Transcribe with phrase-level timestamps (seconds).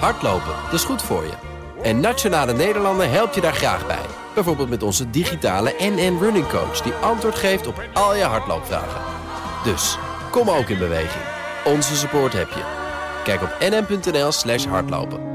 [0.00, 1.32] Hardlopen, dat is goed voor je.
[1.82, 4.06] En Nationale Nederlanden helpt je daar graag bij.
[4.34, 6.80] Bijvoorbeeld met onze digitale NN Running Coach...
[6.80, 9.00] die antwoord geeft op al je hardloopvragen.
[9.64, 9.98] Dus,
[10.30, 11.24] kom ook in beweging.
[11.64, 12.62] Onze support heb je.
[13.24, 15.32] Kijk op nn.nl slash hardlopen.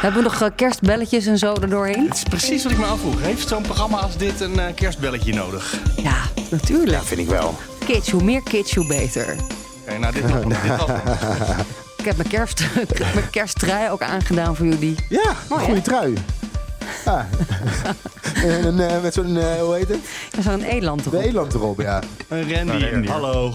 [0.00, 2.06] Hebben we nog eh, kerstbelletjes en zo erdoorheen?
[2.06, 3.20] Het is precies wat ik me afvroeg.
[3.20, 5.80] Heeft zo'n programma als dit een eh, kerstbelletje nodig?
[5.96, 6.16] Ja,
[6.50, 7.02] natuurlijk.
[7.02, 7.54] Vind ik wel.
[7.92, 9.36] Kids, hoe meer kids, hoe beter.
[9.86, 11.56] Oké, nou, dit was dit was hem.
[11.96, 12.64] Ik heb mijn, kerst,
[13.14, 14.94] mijn kersttrui ook aangedaan voor jullie.
[15.08, 16.14] Ja, Mooi, goede trui.
[17.04, 17.20] Ah.
[18.44, 19.98] en een, eh, met zo'n, eh, hoe heet het?
[20.36, 21.22] Er zat een eland De erop.
[21.24, 22.00] eland erop, ja.
[22.28, 23.08] Een rendier.
[23.10, 23.52] Hallo.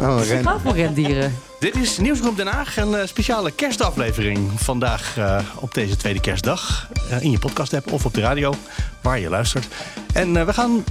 [0.00, 0.44] Oh, Ik ren.
[0.44, 1.34] hou van rendieren.
[1.60, 4.50] Dit is Nieuwsgroep Den Haag, een eh, speciale kerstaflevering.
[4.56, 6.88] Vandaag eh, op deze tweede kerstdag.
[7.10, 8.54] eh, in je podcast-app of op de radio,
[9.00, 9.66] waar je luistert.
[10.12, 10.84] En eh, we gaan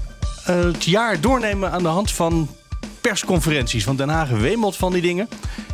[0.43, 2.49] het jaar doornemen aan de hand van
[3.01, 3.85] persconferenties.
[3.85, 5.29] Want Den Haag wemelt van die dingen.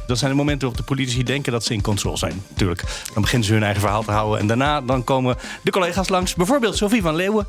[0.08, 2.41] Dat zijn de momenten waarop de politici denken dat ze in controle zijn.
[2.49, 2.84] Natuurlijk.
[3.13, 4.40] Dan beginnen ze hun eigen verhaal te houden.
[4.40, 6.36] En daarna dan komen de collega's langs.
[6.36, 7.48] Bijvoorbeeld Sophie van Leeuwen,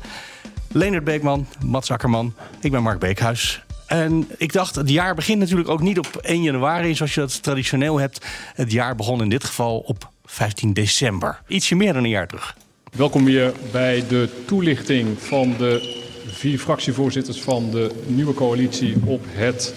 [0.71, 2.33] Leonard Beekman, Mats Akkerman.
[2.61, 3.61] Ik ben Mark Beekhuis.
[3.85, 7.43] En ik dacht, het jaar begint natuurlijk ook niet op 1 januari, zoals je dat
[7.43, 8.25] traditioneel hebt.
[8.53, 11.41] Het jaar begon in dit geval op 15 december.
[11.47, 12.55] Ietsje meer dan een jaar terug.
[12.95, 19.73] Welkom weer bij de toelichting van de vier fractievoorzitters van de nieuwe coalitie op het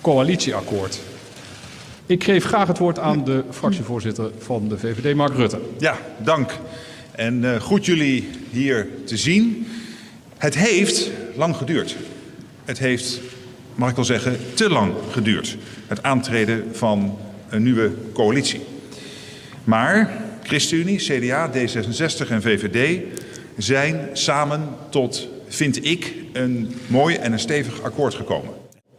[0.00, 1.00] coalitieakkoord.
[2.06, 5.60] Ik geef graag het woord aan de fractievoorzitter van de VVD, Mark Rutte.
[5.78, 6.58] Ja, dank.
[7.10, 9.66] En eh, goed jullie hier te zien.
[10.38, 11.96] Het heeft lang geduurd.
[12.64, 13.20] Het heeft,
[13.74, 15.56] mag ik wel zeggen, te lang geduurd.
[15.86, 18.60] Het aantreden van een nieuwe coalitie.
[19.64, 23.02] Maar ChristenUnie, CDA, D66 en VVD
[23.56, 28.50] zijn samen tot, vind ik, een mooi en een stevig akkoord gekomen.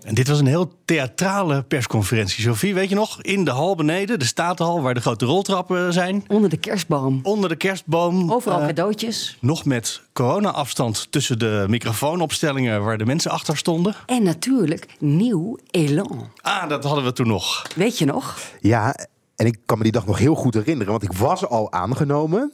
[0.04, 2.44] En dit was een heel theatrale persconferentie.
[2.44, 3.22] Sophie, weet je nog?
[3.22, 6.23] In de hal beneden, de Statenhal, waar de grote roltrappen zijn.
[6.28, 7.20] Onder de kerstboom.
[7.23, 8.32] Onder de kerstboom.
[8.32, 9.38] Overal eh, cadeautjes.
[9.42, 13.95] nog met corona-afstand tussen de microfoonopstellingen waar de mensen achter stonden.
[14.06, 16.30] En natuurlijk nieuw elan.
[16.42, 17.67] Ah, dat hadden we toen nog.
[17.76, 18.38] Weet je nog?
[18.61, 18.95] Ja,
[19.36, 22.52] en ik kan me die dag nog heel goed herinneren, want ik was al aangenomen.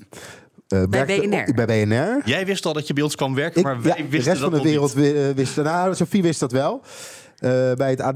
[0.69, 1.45] Eh, Bij BNR.
[1.49, 2.21] op- Bij BNR.
[2.25, 4.31] Jij wist al dat je bij ons kwam werken, Ik- maar wij ja, de wisten
[4.31, 5.13] rest dat van de nog wereld niet.
[5.15, 6.81] eh, wist Nou, Sophie wist dat wel.
[7.37, 8.15] Eh, bij het AD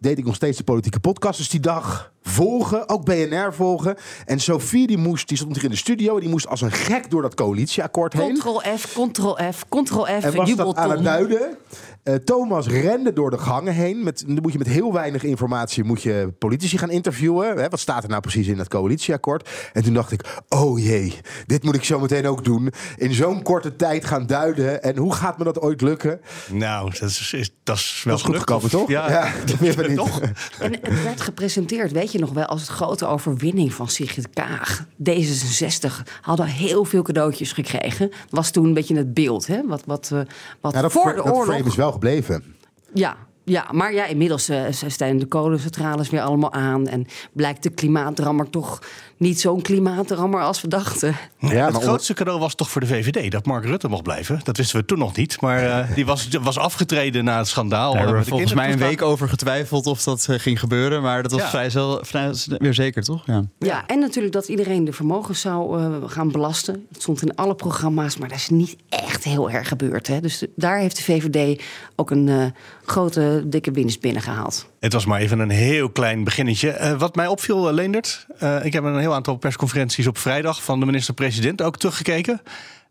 [0.00, 1.38] deed ik nog steeds de politieke podcast.
[1.38, 3.96] Dus die dag volgen, ook BNR volgen.
[4.24, 6.14] En Sophie die moest, die stond hier in de studio.
[6.14, 8.34] en Die moest als een gek door dat coalitieakkoord heen.
[8.38, 11.56] Ctrl F, Ctrl F, Ctrl F, En was dat aan het duiden.
[12.02, 14.02] Eh, Thomas rende door de gangen heen.
[14.04, 17.56] Met, dan moet je met heel weinig informatie moet je politici gaan interviewen.
[17.56, 19.48] Hè, wat staat er nou precies in dat coalitieakkoord?
[19.72, 21.14] En toen dacht ik, oh jee,
[21.46, 22.72] dit moet ik zo meteen ook doen.
[22.96, 24.82] In zo'n korte tijd gaan duiden.
[24.82, 26.20] En hoe gaat me dat ooit lukken?
[26.50, 28.88] Nou, dat is, is- dat is wel Dat is goed gekomen, toch?
[28.88, 29.32] Ja, Ja,
[29.88, 29.96] niet.
[29.96, 30.20] toch?
[30.60, 34.86] En het werd gepresenteerd, weet je nog wel, als het grote overwinning van Sigrid Kaag.
[35.10, 35.90] D66
[36.20, 38.10] hadden heel veel cadeautjes gekregen.
[38.30, 39.66] Was toen een beetje het beeld, hè?
[39.66, 40.20] Wat, wat, eh,
[40.60, 41.44] wat Ja, dat, voor de dat oorlog...
[41.44, 42.44] frame is wel gebleven.
[42.92, 43.16] Ja,
[43.48, 46.86] ja, maar ja, inmiddels eh, zijn de kolencentrales weer allemaal aan.
[46.86, 48.82] En blijkt de klimaatrammer toch
[49.18, 51.16] niet zo'n klimaatrammer als we dachten.
[51.38, 54.40] Ja, het grootste cadeau was toch voor de VVD dat Mark Rutte mocht blijven.
[54.44, 55.40] Dat wisten we toen nog niet.
[55.40, 57.92] Maar eh, die was, was afgetreden na het schandaal.
[57.92, 61.02] Daar eh, hebben we volgens mij een week over getwijfeld of dat eh, ging gebeuren.
[61.02, 61.48] Maar dat was Ja.
[61.48, 63.22] vrij, zel- vrij s- weer zeker, toch?
[63.26, 63.42] Ja.
[63.58, 63.86] Ja.
[63.86, 66.86] en natuurlijk dat iedereen de vermogens zou eh, gaan belasten.
[66.92, 70.06] Het stond in alle programma's, maar dat is niet echt heel erg gebeurd.
[70.06, 70.20] Hè?
[70.20, 71.62] Dus de- daar heeft de VVD
[71.96, 72.44] ook een eh,
[72.84, 74.66] grote, dikke winst binnengehaald.
[74.80, 76.70] Het was maar even een heel klein beginnetje.
[76.70, 78.26] Eh, wat mij opviel, Leendert.
[78.38, 82.40] eh, ik heb een heel aantal persconferenties op vrijdag van de minister-president ook teruggekeken.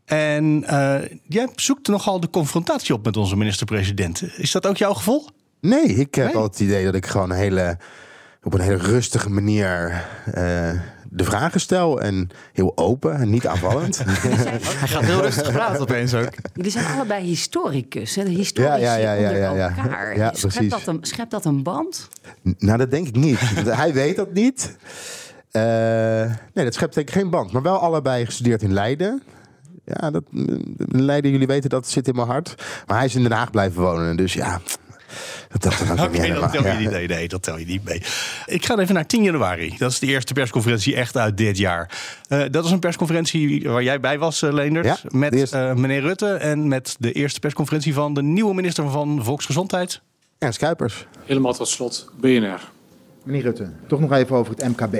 [0.05, 4.23] En eh, jij zoekt nogal de confrontatie op met onze minister-president.
[4.37, 5.29] Is dat ook jouw gevoel?
[5.61, 6.35] Nee, ik heb Nee?
[6.35, 7.77] altijd het idee dat ik gewoon een hele,
[8.43, 10.71] op een hele rustige manier eh,
[11.09, 12.01] de vragen stel.
[12.01, 13.97] En heel open en niet aanvallend.
[14.03, 16.29] Hij gaat heel rustig praten opeens ook.
[16.53, 18.23] Jullie zijn allebei historicus, hè?
[18.23, 19.75] De historici Ja, ja, ja, ja, onder ja, ja.
[19.77, 20.17] elkaar.
[20.17, 22.09] Ja, schept, dat een, schept dat een band?
[22.57, 23.39] nou, dat denk ik niet.
[23.81, 24.75] Hij weet dat niet.
[25.55, 27.51] Eh, nee, dat schept denk ik geen band.
[27.51, 29.23] Maar wel allebei gestudeerd in Leiden.
[29.85, 30.23] Ja, dat,
[30.87, 32.55] Leiden, jullie weten dat zit in mijn hart.
[32.87, 34.15] Maar hij is in Den Haag blijven wonen.
[34.17, 34.61] Dus ja,
[35.51, 36.49] dat, dat, dat, niet dat helemaal.
[36.49, 36.77] tel je Ja.
[36.79, 36.89] niet.
[36.89, 38.01] Nee, nee, dat tel je niet mee.
[38.45, 39.75] Ik ga even naar 10 januari.
[39.77, 41.89] Dat is de eerste persconferentie echt uit dit jaar.
[42.27, 44.85] Eh, dat is een persconferentie waar jij bij was, eh, Leendert.
[44.85, 49.23] Ja, met eh, meneer Rutte en met de eerste persconferentie van de nieuwe minister van
[49.23, 50.01] Volksgezondheid.
[50.37, 51.05] Ernst Kuipers.
[51.25, 52.59] Helemaal tot slot BNR.
[53.23, 54.95] Meneer Rutte, toch nog even over het MKB.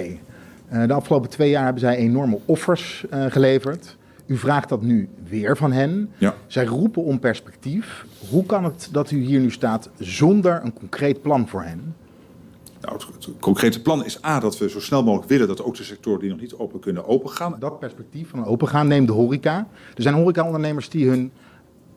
[0.67, 3.97] Eh, de afgelopen twee jaar hebben zij enorme offers eh, geleverd.
[4.25, 6.12] U vraagt dat nu weer van hen.
[6.17, 6.33] Ja.
[6.47, 8.06] Zij roepen om perspectief.
[8.29, 11.95] Hoe kan het dat u hier nu staat zonder een concreet plan voor hen?
[12.81, 15.75] Nou, het, het concrete plan is A, dat we zo snel mogelijk willen dat ook
[15.75, 17.56] de sectoren die nog niet open kunnen, open gaan.
[17.59, 19.68] Dat perspectief van opengaan neemt de horeca.
[19.95, 21.31] Er zijn horecaondernemers die hun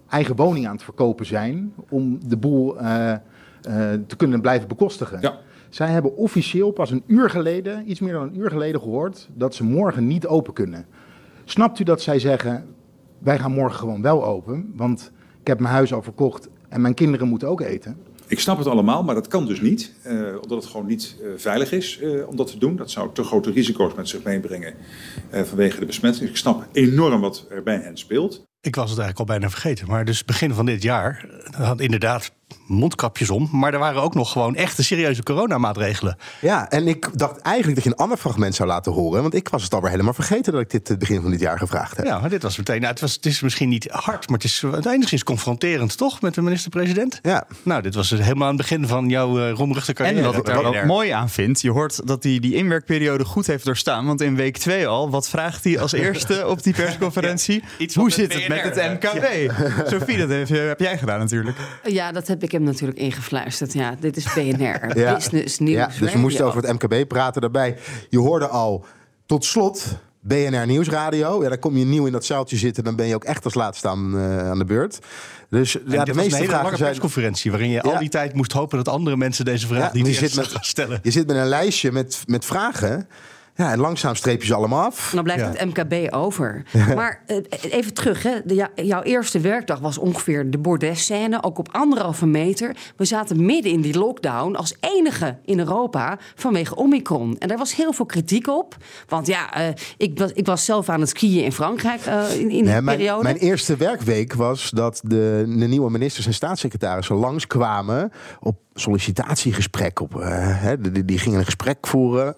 [0.09, 3.14] eigen woning aan het verkopen zijn om de boel eh,
[4.06, 5.21] te kunnen blijven bekostigen.
[5.21, 5.38] Ja.
[5.69, 9.55] Zij hebben officieel pas een uur geleden, iets meer dan een uur geleden gehoord, dat
[9.55, 10.87] ze morgen niet open kunnen.
[11.44, 12.67] Snapt u dat zij zeggen,
[13.19, 16.94] wij gaan morgen gewoon wel open, want ik heb mijn huis al verkocht en mijn
[16.94, 17.97] kinderen moeten ook eten?
[18.26, 19.94] Ik snap het allemaal, maar dat kan dus niet.
[20.03, 22.76] eh, omdat het gewoon niet eh, veilig is eh, om dat te doen.
[22.76, 24.75] Dat zou te grote risico's met zich meebrengen
[25.31, 26.29] eh, vanwege de besmetting.
[26.31, 28.47] Ik snap enorm wat er bij hen speelt.
[28.61, 29.89] Ik was het eigenlijk al bijna vergeten.
[29.89, 32.33] Maar dus begin van dit jaar eh, had inderdaad
[32.67, 33.49] mondkapjes om.
[33.53, 36.17] Maar er waren ook nog gewoon echte serieuze coronamaatregelen.
[36.41, 39.23] Ja, en ik dacht eigenlijk dat je een ander fragment zou laten horen.
[39.23, 41.59] Want ik was het alweer helemaal vergeten dat ik dit het begin van dit jaar
[41.59, 42.07] gevraagd heb.
[42.07, 42.81] Ja, maar dit was meteen.
[42.81, 46.21] Nou, het, was, het is misschien niet hard, maar het is het enigszins confronterend, toch?
[46.21, 47.19] Met de minister-president.
[47.23, 47.47] Ja.
[47.63, 50.19] Nou, dit was helemaal aan het begin van jouw uh, roemruchte carrière.
[50.19, 53.47] En wat ik daar ook mooi aan vind, je hoort dat hij die inwerkperiode goed
[53.47, 54.07] heeft doorstaan.
[54.07, 57.55] Want in week 2 al, wat vraagt hij als eerste op die persconferentie?
[57.55, 59.53] Ja, iets Hoe zit het met het MKB?
[59.91, 61.56] Sophie, dat heb, heb jij gedaan natuurlijk.
[61.85, 63.73] Ja, dat heb ik hem natuurlijk ingefluisterd.
[63.73, 65.15] Ja, dit is BNR, Ja.
[65.15, 67.77] Business News Ja, dus we moesten over het MKB praten daarbij.
[68.09, 68.85] Je hoorde al,
[69.27, 69.85] tot slot,
[70.21, 71.43] BNR Nieuwsradio.
[71.43, 73.55] Ja, dan kom je nieuw in dat zaaltje zitten, dan ben je ook echt als
[73.55, 74.99] laatste aan, eh, aan de beurt.
[75.50, 76.89] Dus Ja, ja, dit de was een meeste hele lange vragen zijn...
[76.91, 77.50] persconferentie...
[77.50, 77.99] waarin je al Ja.
[77.99, 80.47] die tijd moest hopen dat andere mensen deze vraag Ja, niet je eerst zit met-
[80.53, 81.00] gaan stellen.
[81.03, 83.09] Je zit met een lijstje met, met vragen.
[83.59, 85.09] Ja, en langzaam streep je ze allemaal af.
[85.11, 85.51] En dan blijft Ja.
[85.51, 86.63] het MKB over.
[86.95, 87.37] Maar eh,
[87.71, 88.35] even terug, hè.
[88.45, 92.77] De, jouw eerste werkdag was ongeveer de bordesscène, ook op anderhalve meter.
[92.97, 97.37] We zaten midden in die lockdown als enige in Europa vanwege Omicron.
[97.39, 98.77] En daar was heel veel kritiek op.
[99.09, 102.41] Want ja, eh, ik, was, ik was zelf aan het skiën in Frankrijk eh, in,
[102.41, 103.23] in die mijn, periode.
[103.23, 110.01] mijn eerste werkweek was dat de, de nieuwe ministers en staatssecretarissen langskwamen op sollicitatiegesprek.
[110.01, 110.29] Op, eh,
[110.63, 112.37] hè, die, gingen een gesprek voeren.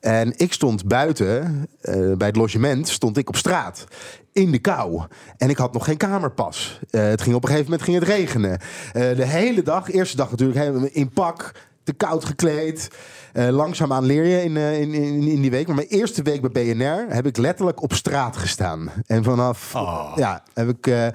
[0.00, 3.84] En ik stond buiten, eh, bij het logement, stond ik op straat.
[4.32, 5.02] In de kou.
[5.36, 6.80] En ik had nog geen kamerpas.
[6.90, 8.58] Eh, het ging op een gegeven moment ging het regenen.
[8.92, 11.52] De hele dag, eerste dag natuurlijk, in pak,
[11.86, 12.88] te koud gekleed.
[13.32, 15.66] Eh, langzaamaan leer je in, eh, in, in, in die week.
[15.66, 18.90] Maar mijn eerste week bij BNR heb ik letterlijk op straat gestaan.
[19.06, 20.12] En vanaf, Oh.
[20.16, 21.06] ja, heb ik eh,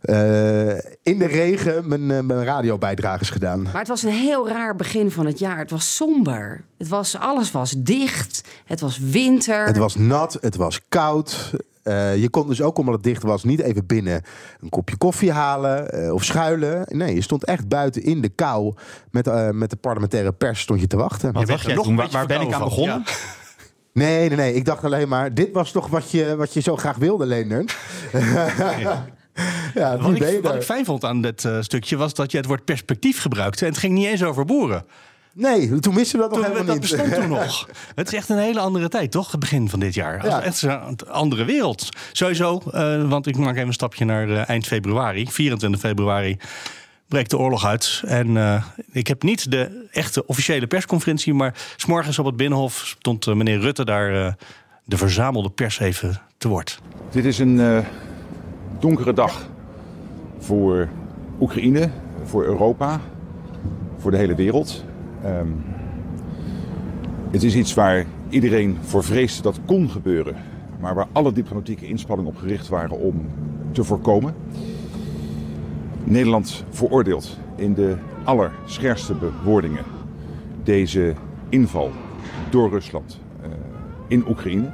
[0.00, 3.62] eh, in de regen mijn, mijn radiobijdrages gedaan.
[3.62, 5.58] Maar het was een heel raar begin van het jaar.
[5.58, 6.64] Het was somber.
[6.78, 8.40] Het was, alles was dicht.
[8.64, 9.66] Het was winter.
[9.66, 11.50] Het was nat, het was koud.
[11.82, 14.22] Eh, je kon dus ook, omdat het dicht was, niet even binnen
[14.60, 16.86] een kopje koffie halen eh, of schuilen.
[16.88, 18.74] Nee, je stond echt buiten in de kou
[19.10, 21.32] met, eh, met de parlementaire pers stond je te wachten.
[21.32, 23.04] Wat bent dacht jij nog Waar, ben ik aan begonnen?
[23.92, 24.54] Nee, nee, nee.
[24.54, 27.76] Ik dacht alleen maar, dit was toch wat je, wat je zo graag wilde, Leendert?
[29.74, 32.46] ja, Wat ik, wat ik fijn vond aan dit eh, stukje was dat je het
[32.46, 33.64] woord perspectief gebruikte.
[33.64, 34.84] En het ging niet eens over boeren.
[35.32, 36.90] Nee, toen wisten we dat nog Toen, helemaal dat niet.
[36.90, 37.68] bestond toen nog.
[37.94, 39.30] Het is echt een hele andere tijd, toch?
[39.30, 40.14] Het begin van dit jaar.
[40.22, 40.42] Het Ja.
[40.42, 41.88] is echt een andere wereld.
[42.12, 45.26] Sowieso, eh, want ik maak even een stapje naar eh, eind februari.
[45.30, 46.36] 24 februari
[47.08, 48.02] breekt de oorlog uit.
[48.06, 51.34] En eh, ik heb niet de echte officiële persconferentie...
[51.34, 54.26] maar s'morgens op het Binnenhof stond meneer Rutte daar...
[54.26, 54.32] eh,
[54.84, 56.78] de verzamelde pers even te woord.
[57.10, 57.78] Dit is een eh,
[58.80, 59.46] donkere dag
[60.38, 60.88] voor
[61.40, 61.90] Oekraïne,
[62.24, 63.00] voor Europa,
[63.98, 64.84] voor de hele wereld.
[65.24, 65.48] Ehm,
[67.30, 70.36] het is iets waar iedereen voor vreesde dat kon gebeuren,
[70.80, 73.26] maar waar alle diplomatieke inspanningen op gericht waren om
[73.72, 74.34] te voorkomen.
[76.04, 79.84] Nederland veroordeelt in de allerscherpste bewoordingen
[80.62, 81.14] deze
[81.48, 81.90] inval
[82.50, 83.48] door Rusland eh,
[84.08, 84.72] in Oekraïne.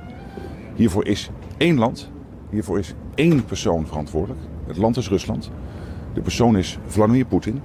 [0.74, 2.10] Hiervoor is één land,
[2.50, 4.40] hiervoor is één persoon verantwoordelijk.
[4.66, 5.50] Het land is Rusland.
[6.14, 7.62] De persoon is Vladimir Poetin.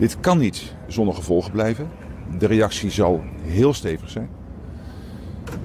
[0.00, 1.88] Dit kan niet zonder gevolgen blijven.
[2.38, 4.28] De reactie zal heel stevig zijn.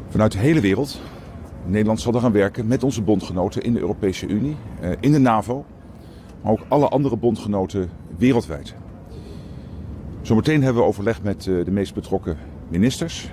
[0.09, 1.01] Vanuit de hele wereld.
[1.65, 5.19] Nederland zal er gaan werken met onze bondgenoten in de Europese Unie, eh, in de
[5.19, 5.65] NAVO,
[6.41, 8.75] maar ook alle andere bondgenoten wereldwijd.
[10.21, 12.37] Zometeen hebben we overleg met eh, de meest betrokken
[12.67, 13.29] ministers.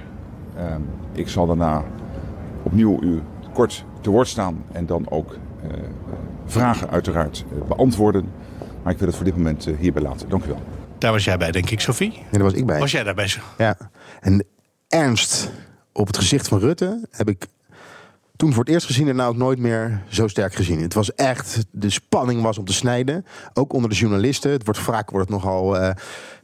[0.56, 0.80] Ehm,
[1.12, 1.84] Ik zal daarna
[2.62, 3.20] opnieuw u
[3.52, 5.68] kort te woord staan en dan ook eh,
[6.44, 8.24] vragen uiteraard beantwoorden.
[8.82, 10.28] Maar ik wil het voor dit moment hierbij laten.
[10.28, 10.60] Dank u wel.
[11.02, 12.10] Daar was jij bij, denk ik, Sophie.
[12.10, 12.78] Nee, daar was ik bij.
[12.78, 13.34] Was jij daarbij?
[13.58, 13.76] Ja.
[14.20, 14.46] En de
[14.88, 15.50] ernst
[15.92, 17.46] op het gezicht van Rutte heb ik
[18.36, 20.82] toen voor het eerst gezien en nou ook nooit meer zo sterk gezien.
[20.82, 23.26] Het was echt, de spanning was om te snijden.
[23.54, 24.50] Ook onder de journalisten.
[24.50, 25.78] Het wordt vaak wordt het nogal.
[25.78, 25.94] eh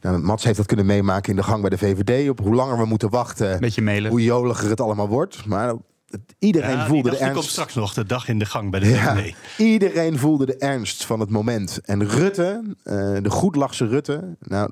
[0.01, 2.29] nou, Mats heeft dat kunnen meemaken in de gang bij de VVD.
[2.29, 3.59] Op hoe langer we moeten wachten.
[3.59, 4.11] Beetje mailen.
[4.11, 5.45] Hoe joliger het allemaal wordt.
[5.45, 5.73] Maar
[6.39, 7.49] iedereen Ja, voelde de dag die komt ernst.
[7.51, 9.23] straks nog, de dag in de gang bij de Ja,
[9.57, 11.79] iedereen voelde de ernst van het moment.
[11.85, 14.69] En Rutte, eh, de goedlachse Rutte, nou,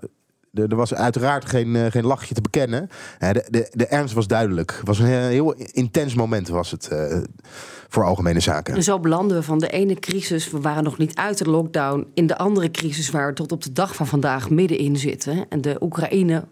[0.54, 2.90] er was uiteraard geen, eh, geen lachje te bekennen.
[3.20, 4.72] De, de, de ernst was duidelijk.
[4.78, 7.18] Het was een heel, heel intens moment was het eh,
[7.88, 8.76] voor algemene zaken.
[8.76, 12.08] En zo belanden we van de ene crisis, we waren nog niet uit de lockdown,
[12.14, 15.46] in de andere crisis waar we tot op de dag van vandaag middenin zitten.
[15.50, 16.44] En de Oekraïne.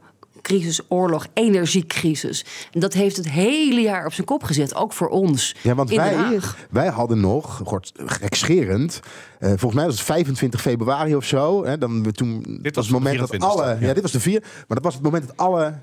[0.45, 2.45] Crisis, oorlog, energiecrisis.
[2.71, 5.55] En dat heeft het hele jaar op zijn kop gezet, ook voor ons.
[5.61, 6.57] Ja, want in Den wij, Haag.
[6.69, 8.99] wij hadden nog, god, gekscherend,
[9.39, 11.65] eh, volgens mij was het 25 februari of zo.
[11.65, 13.77] Hè, dan we toen, dit was het moment dat 24e, alle, ja.
[13.79, 13.93] ja.
[13.93, 15.73] dit was de vier, maar dat was het moment dat alle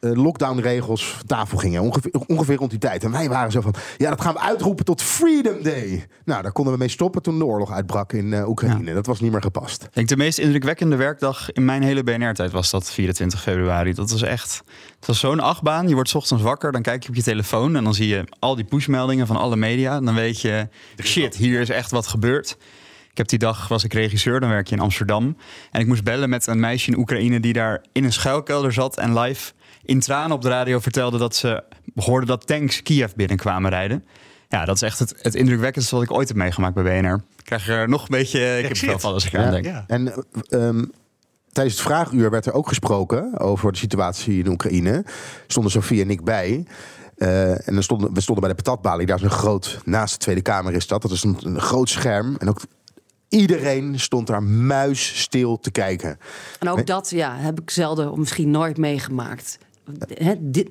[0.00, 1.82] lockdownregels van tafel gingen.
[1.82, 3.04] Ongeveer, ongeveer rond die tijd.
[3.04, 6.06] En wij waren zo van, ja, dat gaan we uitroepen tot Freedom Day.
[6.24, 8.94] Nou, daar konden we mee stoppen toen de oorlog uitbrak in eh, Oekraïne.
[8.94, 9.82] Dat was niet meer gepast.
[9.82, 13.92] Ik denk de meest indrukwekkende werkdag in mijn hele BNR-tijd was dat 24 februari.
[13.92, 14.62] Dat was echt,
[14.96, 15.88] het was zo'n achtbaan.
[15.88, 18.24] Je wordt 's ochtends wakker, dan kijk je op je telefoon en dan zie je
[18.38, 19.96] al die pushmeldingen van alle media.
[19.96, 20.68] En dan weet je,
[21.02, 22.56] shit, hier is echt wat gebeurd.
[23.10, 25.36] Ik heb die dag, was ik regisseur, dan werk je in Amsterdam.
[25.70, 28.96] En ik moest bellen met een meisje in Oekraïne die daar in een schuilkelder zat
[28.96, 29.52] en live
[29.88, 31.62] in tranen op de radio vertelde dat ze
[31.94, 34.04] hoorde dat tanks Kiev binnenkwamen rijden.
[34.48, 37.14] Ja, dat is echt het, het indrukwekkendste wat ik ooit heb meegemaakt bij BNR.
[37.36, 39.00] Ik krijg er nog een beetje ik shit.
[39.00, 39.64] van als ik eraan denk.
[39.64, 39.84] Ja.
[39.86, 40.84] En eh, ehm,
[41.52, 45.04] tijdens het vraaguur werd er ook gesproken over de situatie in Oekraïne.
[45.46, 46.66] Stonden Sofie en ik bij.
[47.16, 49.06] Eh, en dan stonden, we stonden bij de patatbalie.
[49.06, 51.02] Daar is een groot, naast de Tweede Kamer is dat.
[51.02, 52.36] Dat is een, een groot scherm.
[52.38, 52.60] En ook
[53.28, 56.18] iedereen stond daar muisstil te kijken.
[56.58, 59.58] En ook dat ja, heb ik zelden of misschien nooit meegemaakt.
[60.38, 60.68] Dit,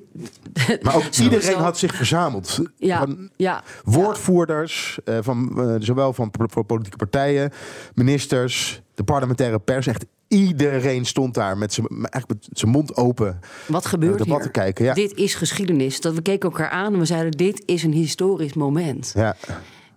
[0.82, 2.58] Maar ook iedereen had zich verzameld.
[2.76, 3.62] Ja, Van ja.
[3.84, 7.52] woordvoerders, eh, van, eh, zowel van po- po- politieke partijen,
[7.94, 9.86] ministers, de parlementaire pers.
[9.86, 13.38] Echt iedereen stond daar met zijn eigenlijk met zijn mond open.
[13.66, 14.50] Wat gebeurt de debat hier?
[14.50, 14.94] kijken, ja.
[14.94, 16.00] Dit is geschiedenis.
[16.00, 19.12] Dat we keken elkaar aan en we zeiden: dit is een historisch moment.
[19.14, 19.36] Ja.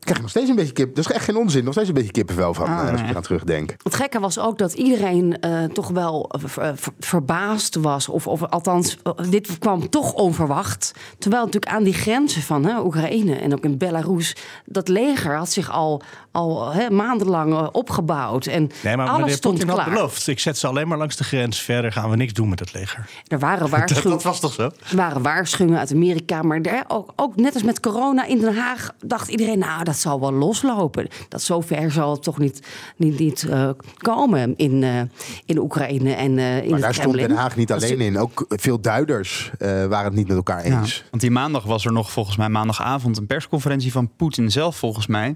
[0.02, 0.96] Ik krijg nog steeds een beetje kip.
[0.96, 1.64] Dat is echt geen onzin.
[1.64, 3.76] Nog steeds een beetje kippenvel van Ah, eh, als ik eraan terugdenk.
[3.84, 8.10] Het gekke was ook dat iedereen eh, toch wel eh, ver- ver- verbaasd was.
[8.10, 8.98] Of, of althans,
[9.30, 10.94] dit kwam toch onverwacht.
[11.20, 14.36] Terwijl natuurlijk aan die grenzen van hè, Oekraïne en ook in Belarus...
[14.66, 18.46] dat leger had zich al, al hè, maandenlang eh, opgebouwd.
[18.46, 19.90] En Nee, maar alles stond klaar.
[19.90, 20.28] beloofd.
[20.28, 21.60] Ik zet ze alleen maar langs de grens.
[21.62, 23.10] Verder gaan we niks doen met het leger.
[23.28, 24.10] Er waren Dat, waarschuwingen.
[24.12, 24.64] dat was toch zo?
[24.90, 28.56] Er waren waarschuwingen uit Amerika, maar daar, ook, ook net als met corona in Den
[28.58, 31.08] Haag dacht iedereen, nou, dat zal wel loslopen.
[31.30, 35.02] Dat zover zal het toch niet, niet, niet eh, komen in, eh,
[35.46, 37.14] in Oekraïne en eh, in Maar daar stond.
[37.16, 38.18] Den Haag niet alleen in.
[38.20, 41.04] Ook veel duiders eh, waren het niet met elkaar Ja, eens.
[41.10, 45.08] want die maandag was er nog volgens mij maandagavond een persconferentie van Poetin zelf volgens
[45.08, 45.36] mij.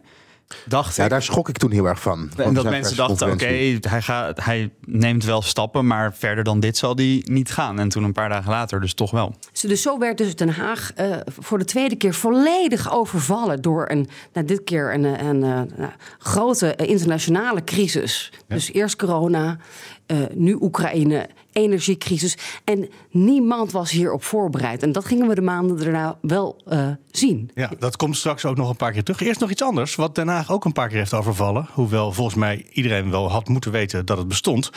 [0.66, 1.10] Dacht Ja, ik.
[1.10, 2.32] daar schrok ik toen heel erg van.
[2.38, 6.78] En dat mensen dachten, oké, hij, gaat, hij neemt wel stappen, maar verder dan dit
[6.78, 7.80] zal hij niet gaan.
[7.80, 9.36] En toen een paar dagen later dus toch wel.
[9.62, 14.08] Dus zo werd dus Den Haag eh, voor de tweede keer volledig overvallen door een,
[14.34, 18.32] nou, dit keer een, eh, een, eh, nou, grote internationale crisis.
[18.48, 19.58] Dus eerst corona,
[20.06, 22.38] eh, nu Oekraïne, energiecrisis.
[22.64, 24.84] En niemand was hierop voorbereid.
[24.84, 27.52] En dat gingen we de maanden daarna wel eh, zien.
[27.54, 29.22] Ja, dat komt straks ook nog een paar keer terug.
[29.22, 31.68] Eerst nog iets anders, wat Den Haag ook een paar keer heeft overvallen.
[31.72, 34.70] Hoewel volgens mij iedereen wel had moeten weten dat het bestond.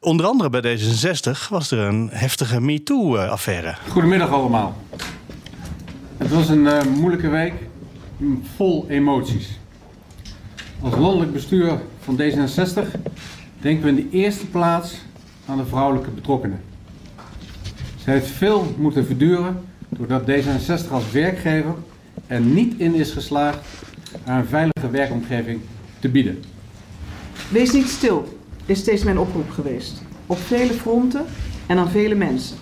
[0.00, 3.76] Onder andere bij D66 was er een heftige MeToo-affaire.
[3.88, 4.76] Goedemiddag allemaal.
[6.16, 7.54] Het was een eh, moeilijke week,
[8.56, 9.58] vol emoties.
[10.82, 13.00] Als landelijk bestuur van D66
[13.60, 14.94] denken we in de eerste plaats
[15.48, 16.60] aan de vrouwelijke betrokkenen.
[17.98, 21.74] Zij heeft veel moeten verduren doordat D66 als werkgever
[22.26, 23.58] er niet in is geslaagd
[24.24, 25.60] haar een veilige werkomgeving
[25.98, 26.42] te bieden.
[27.50, 30.02] Wees niet stil, is steeds mijn oproep geweest.
[30.26, 31.24] Op vele fronten
[31.66, 32.56] en aan vele mensen.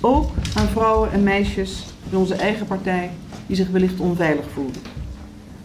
[0.00, 3.10] Ook aan vrouwen en meisjes in onze eigen partij
[3.46, 4.82] die zich wellicht onveilig voelden.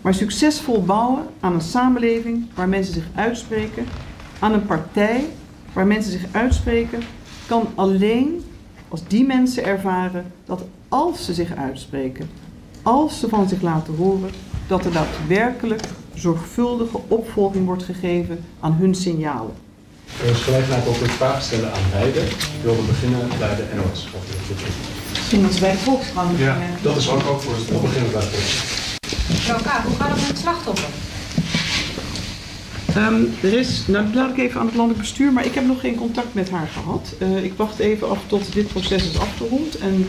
[0.01, 3.85] Maar succesvol bouwen aan een samenleving waar mensen zich uitspreken,
[4.39, 5.25] aan een partij
[5.73, 6.99] waar mensen zich uitspreken,
[7.47, 8.43] kan alleen
[8.87, 12.29] als die mensen ervaren dat als ze zich uitspreken,
[12.81, 14.29] als ze van zich laten horen,
[14.67, 15.81] dat er daadwerkelijk
[16.13, 19.53] zorgvuldige opvolging wordt gegeven aan hun signalen.
[20.05, 22.19] Ik wil gelegenheid ook een vraag stellen aan beide.
[22.19, 24.07] Ik wilde beginnen bij de NOS.
[25.09, 28.21] Misschien ze bij de Volkskrant Ja, dat is ook ook voor het we beginnen bij
[28.21, 29.27] de Volkskrant.
[29.29, 31.08] Mevrouw Kaap, hoe gaat het met het slachtoffer?
[32.95, 35.65] Ehm, er is, nou dat laat ik even aan het landelijk bestuur, maar ik heb
[35.65, 37.13] nog geen contact met haar gehad.
[37.19, 40.07] Eh, ik wacht even af tot dit proces is afgerond en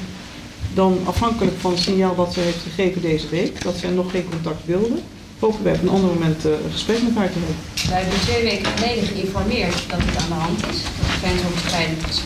[0.75, 4.29] dan afhankelijk van het signaal dat ze heeft gegeven deze week, dat ze nog geen
[4.31, 4.99] contact wilde,
[5.39, 7.57] hopen wij op een ander moment eh, een gesprek met haar te hebben.
[7.89, 10.83] Wij hebben twee weken geleden geïnformeerd dat het aan de hand is.
[10.83, 12.23] Dat er grensoverschrijdend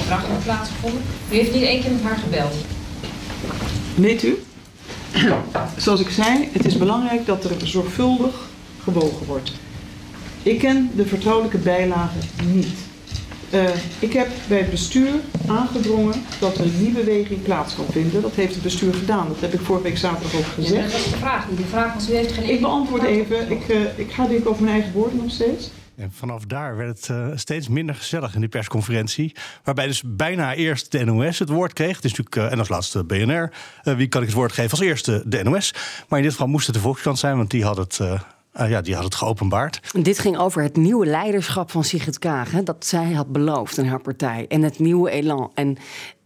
[0.00, 1.02] gedrag heeft plaatsgevonden.
[1.30, 2.54] U heeft niet één keer met haar gebeld.
[3.94, 4.42] Weet u?
[5.76, 8.34] Zoals ik zei, het is belangrijk dat er zorgvuldig
[8.82, 9.52] gewogen wordt.
[10.42, 12.90] Ik ken de vertrouwelijke bijlagen niet.
[13.54, 13.68] Uh,
[13.98, 15.10] ik heb bij het bestuur
[15.46, 18.22] aangedrongen dat er die beweging plaats kan vinden.
[18.22, 19.28] Dat heeft het bestuur gedaan.
[19.28, 20.74] Dat heb ik vorige week zaterdag ook gezegd.
[20.74, 21.46] Ja, dat is de vraag.
[21.56, 23.50] Die vraag was, u heeft geen ik beantwoord even.
[23.50, 25.70] Ik, uh, ik ga denk over mijn eigen woorden nog steeds.
[25.96, 29.36] En vanaf daar werd het uh, steeds minder gezellig in die persconferentie.
[29.64, 31.96] Waarbij dus bijna eerst de NOS het woord kreeg.
[31.96, 33.52] Het is natuurlijk, uh, en als laatste BNR.
[33.84, 35.22] Uh, wie kan ik het woord geven als eerste?
[35.26, 35.74] De NOS.
[36.08, 38.00] Maar in dit geval moest het de Volkskrant zijn, want die had het
[38.60, 39.80] uh, ja, die had het geopenbaard.
[40.02, 42.50] Dit ging over het nieuwe leiderschap van Sigrid Kaag.
[42.50, 44.46] Hè, dat zij had beloofd in haar partij.
[44.48, 45.50] En het nieuwe elan.
[45.54, 45.76] En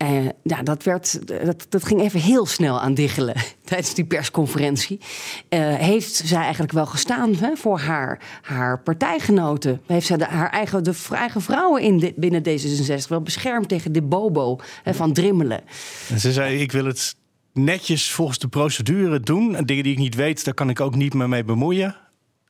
[0.03, 5.01] uh, ja, dat, werd, dat, dat ging even heel snel aan diggelen tijdens die persconferentie.
[5.49, 9.81] Uh, heeft zij eigenlijk wel gestaan hè, voor haar, haar partijgenoten?
[9.87, 13.93] Heeft zij de, haar eigen, de eigen vrouwen in de, binnen D66 wel beschermd tegen
[13.93, 15.61] de bobo hè, van Drimmelen?
[16.09, 17.15] En ze zei, ik wil het
[17.53, 19.57] netjes volgens de procedure doen.
[19.57, 22.05] En dingen die ik niet weet, daar kan ik ook niet meer mee bemoeien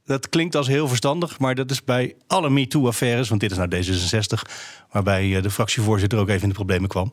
[0.07, 3.69] dat klinkt als heel verstandig, maar dat is bij alle MeToo-affaires, want dit is nou
[3.69, 4.53] D66,
[4.91, 7.13] waarbij de fractievoorzitter ook even in de problemen kwam.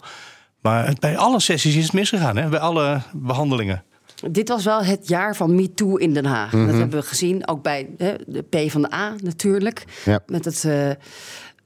[0.61, 2.49] Maar bij alle sessies is het misgegaan, hè?
[2.49, 3.83] bij alle behandelingen.
[4.31, 6.51] Dit was wel het jaar van MeToo in Den Haag.
[6.51, 6.65] Mhm.
[6.65, 9.83] Dat hebben we gezien, ook bij hè, de P van de A natuurlijk.
[10.05, 10.19] Ja.
[10.25, 10.89] Met het uh,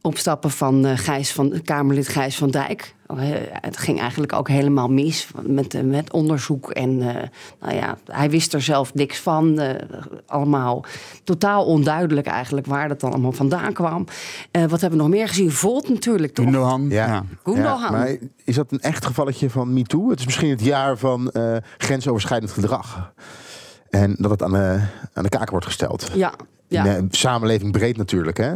[0.07, 2.95] opstappen van uh, Gijs van, Kamerlid Gijs van Dijk.
[3.07, 3.17] Oh,
[3.51, 6.71] het ging eigenlijk ook helemaal mis met, uh, met onderzoek.
[6.71, 7.13] En uh,
[7.59, 9.61] nou ja, hij wist er zelf niks van.
[9.61, 9.69] Uh,
[10.25, 10.85] allemaal
[11.23, 14.05] totaal onduidelijk eigenlijk waar dat dan allemaal vandaan kwam.
[14.51, 15.51] wat hebben we nog meer gezien?
[15.51, 16.45] Volt natuurlijk, toch?
[16.45, 16.89] Gundogan.
[16.89, 17.07] Ja.
[17.07, 17.23] ja.
[17.43, 17.79] Gundogan.
[17.81, 20.09] Ja, maar is dat een echt gevalletje van MeToo?
[20.09, 21.31] Het is misschien het jaar van
[21.77, 23.13] grensoverschrijdend gedrag.
[23.89, 24.81] En dat het aan de,
[25.13, 26.09] aan de kaak wordt gesteld.
[26.13, 26.33] Ja.
[26.67, 26.85] ja.
[26.85, 28.53] In de samenleving breed natuurlijk, hè?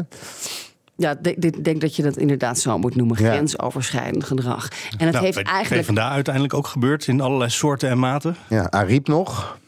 [1.01, 3.24] Ja, ik denk dat je dat inderdaad zo moet noemen.
[3.24, 3.31] Ja.
[3.31, 4.67] Grensoverschrijdend gedrag.
[4.98, 5.88] En het nou, heeft eigenlijk...
[5.88, 8.36] PvdA uiteindelijk ook gebeurd in allerlei soorten en maten.
[8.50, 9.60] Ja, Ariep nog.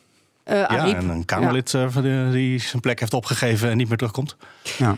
[0.46, 1.90] Uh, ja, en een Kamerlid ja.
[2.04, 4.36] uh, die zijn plek heeft opgegeven en niet meer terugkomt.
[4.78, 4.98] Ja.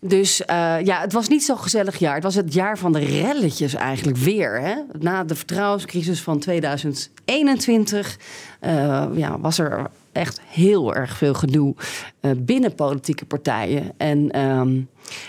[0.00, 0.46] Dus uh,
[0.84, 2.14] ja, het was niet zo'n gezellig jaar.
[2.14, 4.60] Het was het jaar van de relletjes eigenlijk weer.
[4.60, 4.74] Hè?
[4.98, 8.18] Na de vertrouwenscrisis van 2021
[8.60, 11.74] uh, ja, was er echt heel erg veel gedoe
[12.20, 13.92] uh, binnen politieke partijen.
[13.96, 14.88] En um,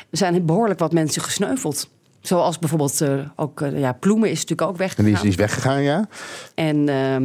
[0.10, 1.90] er zijn behoorlijk wat mensen gesneuveld.
[2.22, 5.06] Zoals bijvoorbeeld uh, ook, uh, ja, Ploemen is natuurlijk ook weggegaan.
[5.06, 6.08] En die is, die is weggegaan, ja.
[6.56, 7.16] En, uh,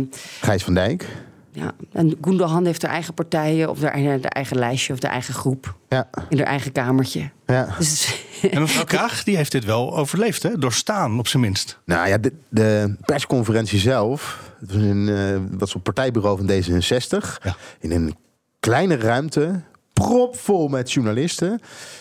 [0.41, 1.07] Gijs van Dijk.
[1.53, 5.35] Ja, en Gundogan heeft haar eigen partijen, of haar, haar eigen lijstje, of haar eigen
[5.35, 5.75] groep.
[5.89, 6.09] Ja.
[6.29, 7.31] In haar eigen kamertje.
[7.47, 7.75] Ja.
[7.79, 10.59] Dus, en mevrouw Kaag, die heeft dit wel overleefd, hè?
[10.59, 11.79] Doorstaan, op zijn minst.
[11.85, 14.53] Nou ja, de, de persconferentie zelf.
[14.61, 17.43] Het was een uh, wat zo'n partijbureau van D66.
[17.43, 17.57] Ja.
[17.81, 18.17] In een
[18.61, 19.63] kleine ruimte.
[19.93, 21.61] Propvol met journalisten.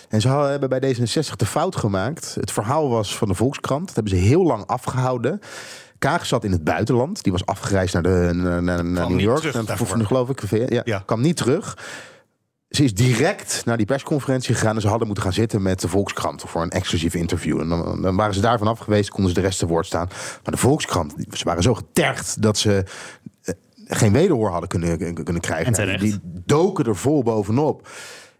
[0.09, 2.35] En ze hebben bij D66 de fout gemaakt.
[2.39, 3.85] Het verhaal was van de Volkskrant.
[3.85, 5.39] Dat hebben ze heel lang afgehouden.
[5.99, 7.23] Kaag zat in het buitenland.
[7.23, 9.39] Die was afgereisd naar, de, naar, naar, naar New York.
[9.39, 10.69] Terug, naar, voor, geloof ik.
[10.69, 11.03] Ja, ja.
[11.05, 11.77] Kwam niet terug.
[12.69, 14.75] Ze is direct naar die persconferentie gegaan.
[14.75, 16.43] En ze hadden moeten gaan zitten met de Volkskrant.
[16.45, 17.59] Voor een exclusief interview.
[17.59, 19.09] En dan, dan waren ze daarvan af geweest.
[19.09, 20.07] Konden ze de rest te woord staan.
[20.43, 21.13] Maar de Volkskrant.
[21.31, 22.83] Ze waren zo getergd dat ze
[23.43, 23.53] uh,
[23.87, 25.73] geen wederhoor hadden kunnen, kunnen krijgen.
[25.73, 27.87] En die doken er vol bovenop.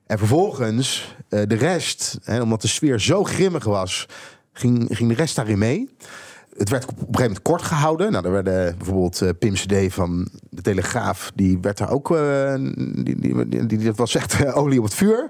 [0.05, 2.19] En vervolgens uh, de rest.
[2.23, 4.05] Hè, omdat de sfeer zo grimmig was.
[4.53, 5.89] Ging, ging de rest daarin mee
[6.59, 8.11] het werd op een gegeven moment kort gehouden.
[8.11, 12.53] Nou, er werden bijvoorbeeld uh, Pim CD van de Telegraaf, die werd daar ook, uh,
[12.55, 15.27] die, die, die, die, dat was echt uh, olie op het vuur.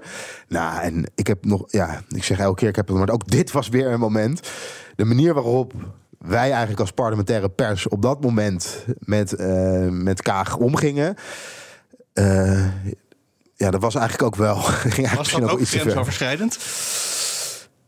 [0.48, 3.30] Nou, en ik heb nog, ja, ik zeg elke keer, ik heb het, maar ook
[3.30, 4.50] dit was weer een moment.
[4.96, 5.72] De manier waarop
[6.18, 9.38] wij eigenlijk als parlementaire pers op dat moment met,
[9.90, 11.14] met Kaag omgingen.
[13.54, 14.56] ja, dat was eigenlijk ook wel.
[14.96, 16.58] Ging was dat ook grensoverschrijdend?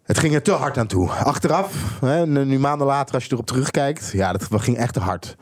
[0.03, 1.11] Het ging er te hard aan toe.
[1.11, 5.37] Achteraf, hè, nu maanden later, als je erop terugkijkt, ja, dat ging echt te hard.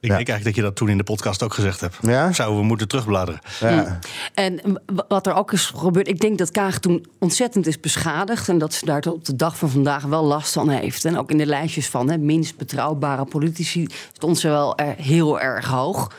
[0.00, 0.16] Ik Ja.
[0.16, 1.96] denk eigenlijk dat je dat toen in de podcast ook gezegd hebt.
[2.00, 2.32] Ja?
[2.32, 3.40] Zouden we moeten terugbladeren.
[3.60, 3.98] Ja.
[4.34, 8.48] En wat er ook is gebeurd, ik denk dat Kaag toen ontzettend is beschadigd.
[8.48, 11.04] En dat ze daar tot op de dag van vandaag wel last van heeft.
[11.04, 15.40] En ook in de lijstjes van hè, minst betrouwbare politici stond ze wel er heel
[15.40, 16.12] erg hoog.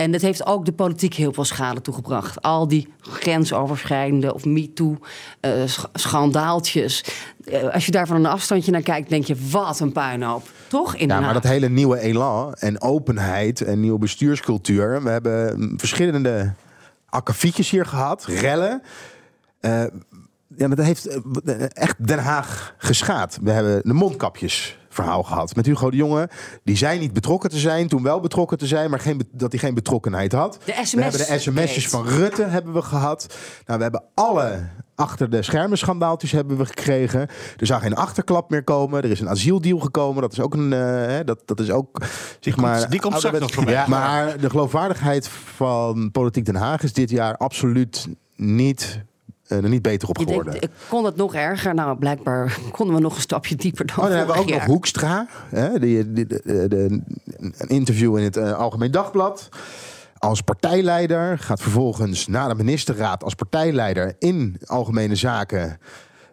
[0.00, 2.42] En dat heeft ook de politiek heel veel schade toegebracht.
[2.42, 7.04] Al die grensoverschrijdende of MeToo-schandaaltjes.
[7.44, 10.48] Uh, als je daar van een afstandje naar kijkt, denk je, wat een puinhoop.
[10.68, 10.96] Toch?
[10.96, 15.02] In Ja, maar dat hele nieuwe elan en openheid en nieuwe bestuurscultuur.
[15.02, 16.54] We hebben verschillende
[17.08, 18.82] akkefietjes hier gehad, rellen.
[19.60, 19.84] Uh,
[20.56, 21.20] ja, dat heeft
[21.72, 23.38] echt Den Haag geschaad.
[23.42, 26.28] We hebben de mondkapjes verhaal gehad met Hugo de Jonge.
[26.64, 29.60] Die zei niet betrokken te zijn, toen wel betrokken te zijn, maar geen, dat hij
[29.60, 30.58] geen betrokkenheid had.
[30.64, 33.36] De SMS we hebben de sms'jes van Rutte hebben we gehad.
[33.66, 37.20] Nou, we hebben alle achter de schermen schandaaltjes hebben we gekregen.
[37.56, 39.02] Er zou geen achterklap meer komen.
[39.02, 40.22] Er is een asieldeal gekomen.
[40.22, 42.02] Dat is ook een, eh, hè, dat, dat is ook,
[42.40, 42.90] zeg maar...
[42.90, 43.74] die komt straks ouderwets- nog voorbij.
[43.74, 49.04] Ja, maar de geloofwaardigheid van Politiek Den Haag is dit jaar absoluut niet,
[49.50, 50.52] er niet beter op geworden.
[50.52, 51.74] denkt, ik kon het nog erger.
[51.74, 54.64] Nou, blijkbaar konden we nog een stapje dieper dan Oh, dan hebben we ook nog.
[54.64, 55.26] Hoekstra.
[55.48, 57.02] Hè, die, die- de-
[57.58, 59.48] een interview in het eh, Algemeen Dagblad.
[60.18, 65.78] Als partijleider gaat vervolgens na de ministerraad als partijleider in algemene zaken.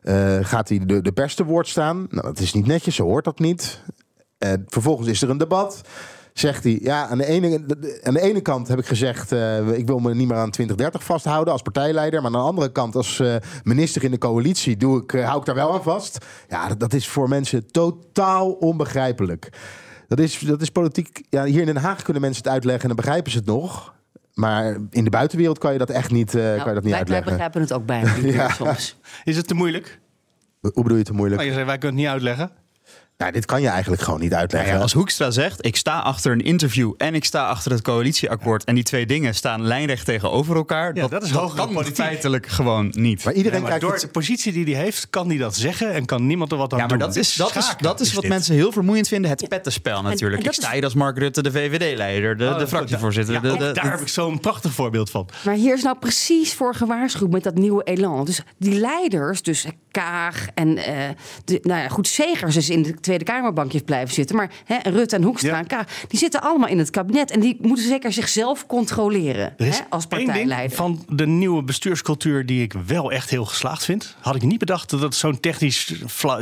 [0.01, 2.07] eh, gaat hij de, de pers te woord staan.
[2.09, 3.81] Nou, dat is niet netjes, zo hoort dat niet.
[4.37, 5.81] Eh, vervolgens is er een debat.
[6.39, 7.61] Zegt hij, ja, aan de ene,
[8.03, 11.03] aan de ene kant heb ik gezegd, eh, ik wil me niet meer aan 2030
[11.03, 12.21] vasthouden als partijleider.
[12.21, 15.39] Maar aan de andere kant, als eh, minister in de coalitie, doe ik, eh, hou
[15.39, 16.25] ik daar wel aan vast.
[16.49, 19.49] Ja, dat, dat is voor mensen totaal onbegrijpelijk.
[20.07, 21.21] Dat is, dat is politiek.
[21.29, 23.95] Ja, hier in Den Haag kunnen mensen het uitleggen en dan begrijpen ze het nog.
[24.33, 26.83] Maar in de buitenwereld kan je dat echt niet, eh, kan je dat niet Nou,
[26.83, 27.25] wij, wij uitleggen.
[27.31, 28.49] begrijpen het ook bijna niet meer Ja.
[28.49, 28.97] soms.
[29.23, 29.99] Is het te moeilijk?
[30.61, 31.41] Hoe bedoel je te moeilijk?
[31.41, 32.51] Oh, je zei, wij kunnen het niet uitleggen.
[33.17, 34.67] Nou, dit kan je eigenlijk gewoon niet uitleggen.
[34.69, 37.81] Nou ja, als Hoekstra zegt, ik sta achter een interview en ik sta achter het
[37.81, 38.63] coalitieakkoord.
[38.63, 40.95] En die twee dingen staan lijnrecht tegenover elkaar.
[40.95, 41.95] Ja, dat is hogere kan politiek.
[41.95, 43.23] feitelijk gewoon niet.
[43.23, 45.93] Maar iedereen Nee, maar kijkt door de positie die hij heeft, kan hij dat zeggen
[45.93, 46.97] en kan niemand er wat aan Ja, doen.
[46.97, 48.31] maar dat is, dat is, dat is wat dit.
[48.31, 49.31] mensen heel vermoeiend vinden.
[49.31, 50.39] Het pettenspel natuurlijk.
[50.41, 53.33] en dat ik sta is- hier als Mark Rutte, de VVD-leider, de, Oh, de fractievoorzitter.
[53.33, 55.27] Ja, de, ook de- daar de- heb ik zo'n prachtig voorbeeld van.
[55.45, 58.25] Maar hier is nou precies voor gewaarschuwd met dat nieuwe elan.
[58.25, 59.65] Dus die leiders, dus
[59.97, 60.95] Kaag en eh,
[61.45, 64.35] de, nou ja, goed, Segers is in de Tweede Kamerbankjes blijven zitten.
[64.35, 65.57] Maar hè, en Rutte en Hoekstra Ja.
[65.57, 67.31] en Kaag, die zitten allemaal in het kabinet.
[67.31, 70.75] En die moeten zeker zichzelf controleren Er is hè, als partijleider.
[70.77, 74.15] van de nieuwe bestuurscultuur die ik wel echt heel geslaagd vind.
[74.19, 75.93] Had ik niet bedacht dat het zo'n technisch...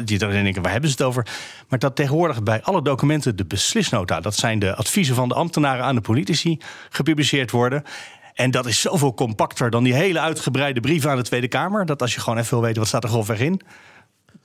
[0.05, 1.27] Die dan denk ik, waar hebben ze het over?
[1.69, 4.19] Maar dat tegenwoordig bij alle documenten de beslisnota...
[4.19, 6.57] dat zijn de adviezen van de ambtenaren aan de politici...
[6.89, 7.83] gepubliceerd worden...
[8.35, 11.85] En dat is zoveel compacter dan die hele uitgebreide brief aan de Tweede Kamer.
[11.85, 13.61] Dat als je gewoon even wil weten wat staat er grofweg in.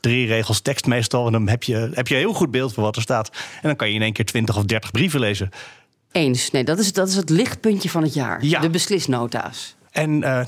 [0.01, 1.27] Drie regels tekst meestal.
[1.27, 3.31] En dan heb je, heb je een heel goed beeld van wat er staat.
[3.55, 5.51] En dan kan je in één keer twintig of dertig brieven lezen.
[6.13, 6.51] Eens.
[6.51, 8.45] Nee, dat is, dat is het lichtpuntje van het jaar.
[8.45, 8.61] Ja.
[8.61, 9.77] De beslisnota's.
[9.91, 10.47] En eh,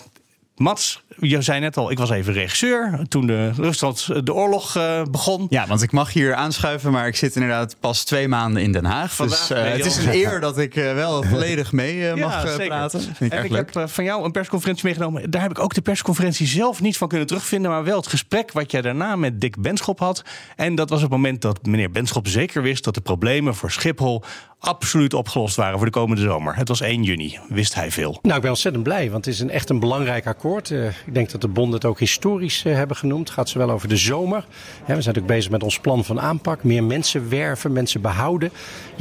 [0.62, 5.02] Mats, je zei net al, ik was even regisseur toen de Rusland de oorlog eh,
[5.10, 5.46] begon.
[5.48, 8.84] Ja, want ik mag hier aanschuiven, maar ik zit inderdaad pas twee maanden in Den
[8.84, 9.14] Haag.
[9.14, 13.00] Vandaag dus eh, het is een eer dat ik eh, wel volledig mee mag praten.
[13.00, 13.74] Vind ik en ik leuk.
[13.74, 15.30] heb van jou een persconferentie meegenomen.
[15.30, 17.70] Daar heb ik ook de persconferentie zelf niet van kunnen terugvinden.
[17.70, 20.22] Maar wel het gesprek wat jij daarna met Dick Benschop had.
[20.56, 24.22] En dat was het moment dat meneer Benschop zeker wist dat de problemen voor Schiphol
[24.62, 26.56] absoluut opgelost waren voor de komende zomer.
[26.56, 28.18] Het was 1 juni, wist hij veel.
[28.22, 30.70] Nou, ik ben ontzettend blij, want het is een, echt een belangrijk akkoord.
[30.70, 33.28] Eh, ik denk dat de bonden het ook historisch eh, hebben genoemd.
[33.28, 34.44] Het gaat zowel over de zomer.
[34.84, 36.64] Hè, we zijn ook bezig met ons plan van aanpak.
[36.64, 38.50] Meer mensen werven, mensen behouden.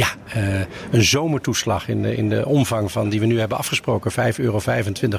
[0.01, 0.59] Ja, eh,
[0.91, 4.11] een zomertoeslag in de, in de omvang van die we nu hebben afgesproken.
[4.11, 4.61] 5,25 euro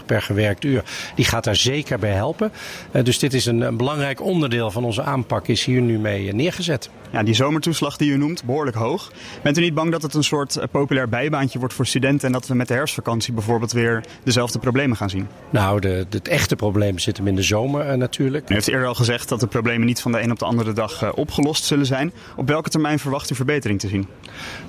[0.06, 0.82] per gewerkt uur.
[1.14, 2.52] Die gaat daar zeker bij helpen.
[2.90, 5.48] Eh, dus dit is een, een belangrijk onderdeel van onze aanpak.
[5.48, 6.90] Is hier nu mee eh, neergezet.
[7.12, 9.12] Ja, die zomertoeslag die u noemt, behoorlijk hoog.
[9.42, 12.46] Bent u niet bang dat het een soort populair bijbaantje wordt voor studenten en dat
[12.46, 15.28] we met de herfstvakantie bijvoorbeeld weer dezelfde problemen gaan zien?
[15.50, 18.50] Nou, de, de, het echte probleem zit hem in de zomer natuurlijk.
[18.50, 20.72] U heeft eerder al gezegd dat de problemen niet van de een op de andere
[20.72, 22.12] dag opgelost zullen zijn.
[22.36, 24.08] Op welke termijn verwacht u verbetering te zien?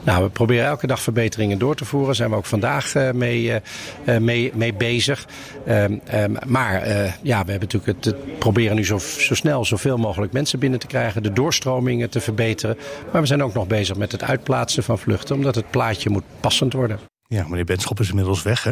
[0.04, 2.08] Nou, we proberen elke dag verbeteringen door te voeren.
[2.08, 5.28] Daar zijn we ook vandaag eh, mee, eh, eh, mee, mee bezig.
[5.66, 6.88] Ehm, ehm, maar
[7.22, 10.80] ja, we hebben natuurlijk het, het proberen nu zo, zo snel zoveel mogelijk mensen binnen
[10.80, 11.24] te krijgen.
[11.24, 12.78] De doorstromingen te verbeteren.
[13.12, 15.36] Maar we zijn ook nog bezig met het uitplaatsen van vluchten.
[15.36, 17.13] Omdat het plaatje moet passend worden.
[17.34, 18.72] Ja, meneer Benschop is inmiddels weg, hè?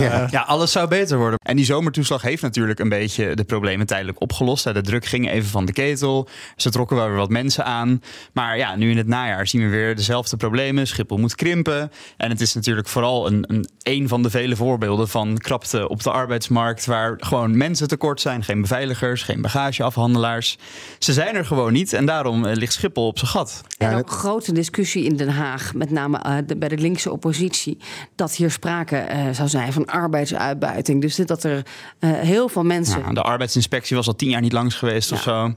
[0.00, 0.26] Ja.
[0.30, 1.38] ja, alles zou beter worden.
[1.42, 4.64] En die zomertoeslag heeft natuurlijk een beetje de problemen tijdelijk opgelost.
[4.64, 4.72] hè.
[4.72, 6.28] De druk ging even van de ketel.
[6.56, 8.02] Ze trokken wel weer wat mensen aan.
[8.32, 10.86] Maar ja, nu in het najaar zien we weer dezelfde problemen.
[10.86, 11.90] Schiphol moet krimpen.
[12.16, 16.02] En het is natuurlijk vooral een, een, een van de vele voorbeelden van krapte op
[16.02, 16.86] de arbeidsmarkt.
[16.86, 18.44] Waar gewoon mensen tekort zijn.
[18.44, 20.58] Geen beveiligers, geen bagageafhandelaars.
[20.98, 21.92] Ze zijn er gewoon niet.
[21.92, 23.60] En daarom eh, ligt Schiphol op zijn gat.
[23.78, 27.78] En ook grote discussie in Den Haag, met name eh, de- bij de linkse oppositie,
[28.14, 31.00] dat hier sprake eh, zou zijn van arbeidsuitbuiting.
[31.00, 31.62] Dus dat er
[31.98, 35.20] eh, heel veel mensen Nou, de arbeidsinspectie was al tien jaar niet langs geweest of
[35.22, 35.54] zo.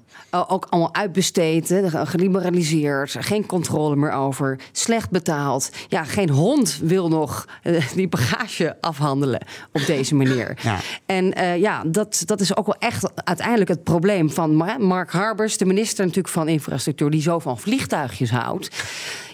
[0.47, 5.69] ook allemaal uitbesteed, geliberaliseerd, geen controle meer over, slecht betaald.
[5.88, 10.58] Ja, geen hond wil nog eh, die bagage afhandelen op deze manier.
[10.62, 10.79] Ja.
[11.05, 15.58] En ja, dat, dat is ook wel echt uiteindelijk het probleem van Ma- Mark Harbers,
[15.58, 18.69] de minister natuurlijk van Infrastructuur, die zo van vliegtuigjes houdt.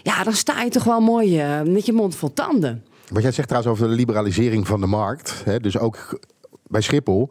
[0.02, 2.84] Ja, dan sta je toch wel mooi met je mond vol tanden.
[3.12, 5.42] Wat jij zegt trouwens over de liberalisering van de markt.
[5.44, 6.20] Hè, dus ook
[6.66, 7.30] bij Schiphol.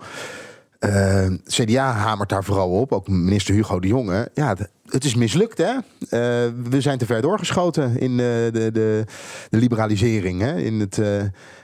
[0.80, 2.92] eh, CDA hamert daar vooral op.
[2.92, 4.30] Ook minister Hugo de Jonge.
[4.34, 4.56] Ja,
[4.90, 5.74] het, is mislukt hè.
[5.74, 9.04] Eh, we zijn te ver doorgeschoten in eh, de, de,
[9.50, 10.42] de liberalisering.
[10.42, 10.58] Hè?
[10.58, 11.02] In het,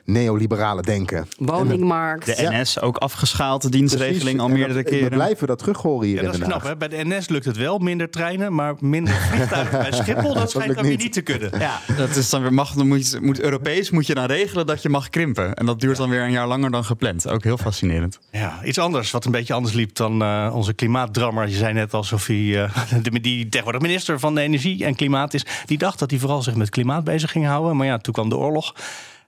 [0.08, 1.28] neoliberale denken.
[1.38, 2.26] Woningmarkt.
[2.26, 5.10] De NS ook afgeschaald, de dienstregeling al meerdere keren.
[5.10, 6.60] We blijven dat terughoren hier Ja, in dat is Den Haag.
[6.62, 6.88] knap, hè?
[6.88, 10.76] Bij de NS lukt het wel, minder treinen, maar minder vliegtuigen bij Schiphol, dat schijnt
[10.76, 11.14] dan weer niet.
[11.14, 11.60] te kunnen.
[11.60, 14.90] Ja, dat is dan weer mag, dan moet, Europees moet je dan regelen dat je
[14.90, 15.54] mag krimpen.
[15.54, 17.28] En dat duurt dan weer een jaar langer dan gepland.
[17.28, 18.20] Ook heel fascinerend.
[18.32, 21.48] Ja, iets anders, wat een beetje anders liep dan eh, onze klimaatdrammer.
[21.48, 25.46] Je zei net alsof hij, eh, de, die tegenwoordig minister van Energie en Klimaat is.
[25.66, 27.78] Die dacht dat hij vooral zich met klimaat bezig ging houden.
[27.78, 28.74] Maar ja, toen kwam de oorlog.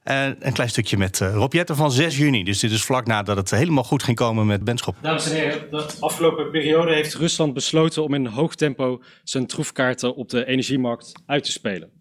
[0.04, 2.44] En een klein stukje met eh Rob Jetten van 6 juni.
[2.44, 4.96] Dus dit is vlak nadat het helemaal goed ging komen met Benschop.
[5.02, 10.16] Dames en heren, de afgelopen periode heeft Rusland besloten om in hoog tempo zijn troefkaarten
[10.16, 11.92] op de energiemarkt uit te spelen.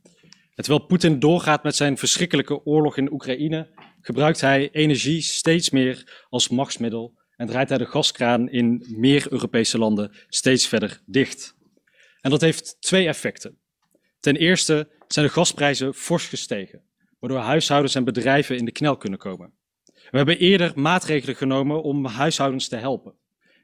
[0.54, 3.68] En terwijl Poetin doorgaat met zijn verschrikkelijke oorlog in Oekraïne,
[4.00, 9.78] gebruikt hij energie steeds meer als machtsmiddel en draait hij de gaskraan in meer Europese
[9.78, 11.54] landen steeds verder dicht.
[12.20, 13.58] En dat heeft twee effecten.
[14.20, 16.82] Ten eerste zijn de gasprijzen fors gestegen,
[17.18, 19.52] waardoor huishoudens en bedrijven in de knel kunnen komen.
[19.84, 23.14] We hebben eerder maatregelen genomen om huishoudens te helpen.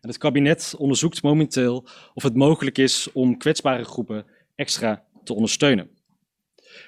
[0.00, 5.90] En het kabinet onderzoekt momenteel of het mogelijk is om kwetsbare groepen extra te ondersteunen.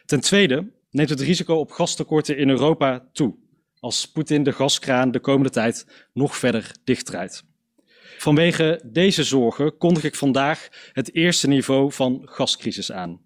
[0.07, 3.37] Ten tweede neemt het risico op gastekorten in Europa toe,
[3.81, 7.44] als Poetin de gaskraan de komende tijd nog verder dichtdraait.
[8.18, 13.20] Vanwege deze zorgen kondig ik vandaag het eerste niveau van gascrisis aan.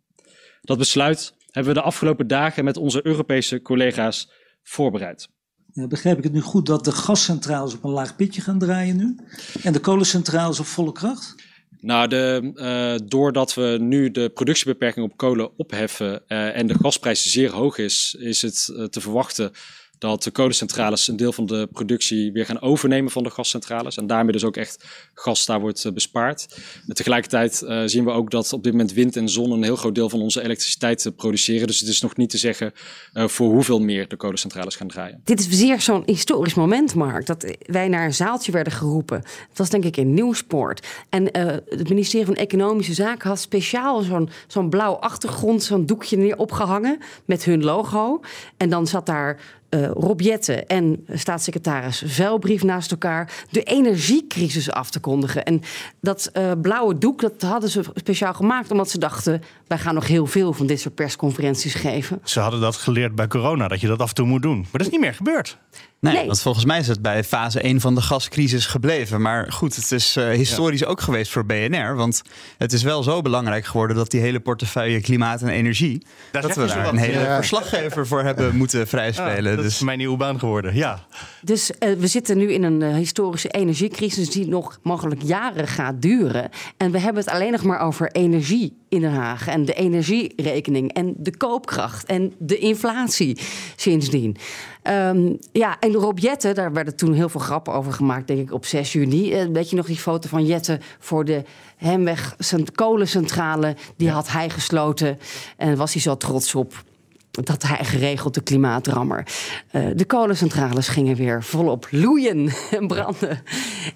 [0.60, 4.30] Dat besluit hebben we de afgelopen dagen met onze Europese collega's
[4.62, 5.28] voorbereid.
[5.72, 8.96] Ja, begrijp ik het nu goed dat de gascentrales op een laag pitje gaan draaien
[8.96, 9.18] nu?
[9.62, 11.34] En de kolencentrales op volle kracht?
[11.80, 17.22] Nou, de, eh, doordat we nu de productiebeperking op kolen opheffen eh, en de gasprijs
[17.22, 19.52] zeer hoog is, is het eh, te verwachten
[20.00, 23.96] dat de kolencentrales een deel van de productie weer gaan overnemen van de gascentrales.
[23.96, 24.84] En daarmee dus ook echt
[25.14, 26.58] gas daar wordt eh, bespaard.
[26.88, 29.76] En tegelijkertijd eh, zien we ook dat op dit moment wind en zon een heel
[29.76, 31.66] groot deel van onze elektriciteit eh, produceren.
[31.66, 32.72] Dus het is nog niet te zeggen
[33.12, 35.20] eh, voor hoeveel meer de kolencentrales gaan draaien.
[35.24, 37.26] Dit is zeer zo'n historisch moment, Mark.
[37.26, 39.16] Dat wij naar een zaaltje werden geroepen.
[39.48, 40.86] Het was denk ik in Nieuwspoort.
[41.08, 41.28] En
[41.68, 46.98] het ministerie van Economische Zaken had speciaal zo'n zo'n blauw achtergrond, zo'n doekje neer opgehangen
[47.24, 48.20] met hun logo.
[48.56, 55.00] En dan zat daar eh Rob en staatssecretaris Velbrief naast elkaar de energiecrisis af te
[55.00, 55.44] kondigen.
[55.44, 55.60] En
[56.00, 60.06] dat eh, blauwe doek dat hadden ze speciaal gemaakt omdat ze dachten: wij gaan nog
[60.06, 62.20] heel veel van dit soort persconferenties geven.
[62.24, 64.58] Ze hadden dat geleerd bij corona, dat je dat af en toe moet doen.
[64.58, 65.58] Maar dat is niet meer gebeurd.
[66.00, 69.20] Nee, want volgens mij is het bij fase 1 van de gascrisis gebleven.
[69.20, 71.94] Maar goed, het is eh, historisch ook geweest voor BNR.
[71.96, 72.22] Want
[72.58, 76.06] het is wel zo belangrijk geworden dat die hele portefeuille klimaat en energie.
[76.32, 77.36] Daar dat we daar een hele Ja.
[77.36, 79.50] verslaggever voor hebben moeten vrijspelen.
[79.50, 81.06] Ja, dat dus is mijn nieuwe baan geworden, ja.
[81.42, 86.02] Dus eh, we zitten nu in een eh, historische energiecrisis die nog mogelijk jaren gaat
[86.02, 86.48] duren.
[86.76, 89.46] En we hebben het alleen nog maar over energie in Den Haag.
[89.48, 93.38] En de energierekening en de koopkracht en de inflatie
[93.76, 94.36] sindsdien.
[94.82, 98.52] Ehm, ja, en Rob Jetten, daar werden toen heel veel grappen over gemaakt, denk ik,
[98.52, 99.32] op 6 juni.
[99.32, 101.44] Eh, weet je nog die foto van Jetten voor de
[101.76, 103.76] Hemweg cent- kolencentrale?
[103.96, 105.18] Die had hij gesloten
[105.56, 106.84] en was hij zo trots op
[107.30, 109.26] dat hij geregeld de klimaatrammer.
[109.70, 113.42] Eh, de kolencentrales gingen weer volop loeien en branden.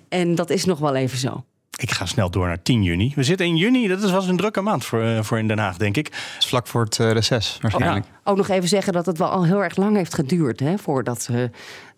[0.09, 1.45] En dat is nog wel even zo.
[1.77, 3.13] Ik ga snel door naar 10 juni.
[3.15, 5.59] We zitten in juni, dat is- was een drukke maand voor, eh, voor in Den
[5.59, 6.09] Haag, denk ik.
[6.39, 8.07] vlak voor het eh, reces waarschijnlijk.
[8.25, 10.61] Ook nog even zeggen dat het wel al heel erg lang heeft geduurd...
[10.61, 11.43] Hè, voordat eh,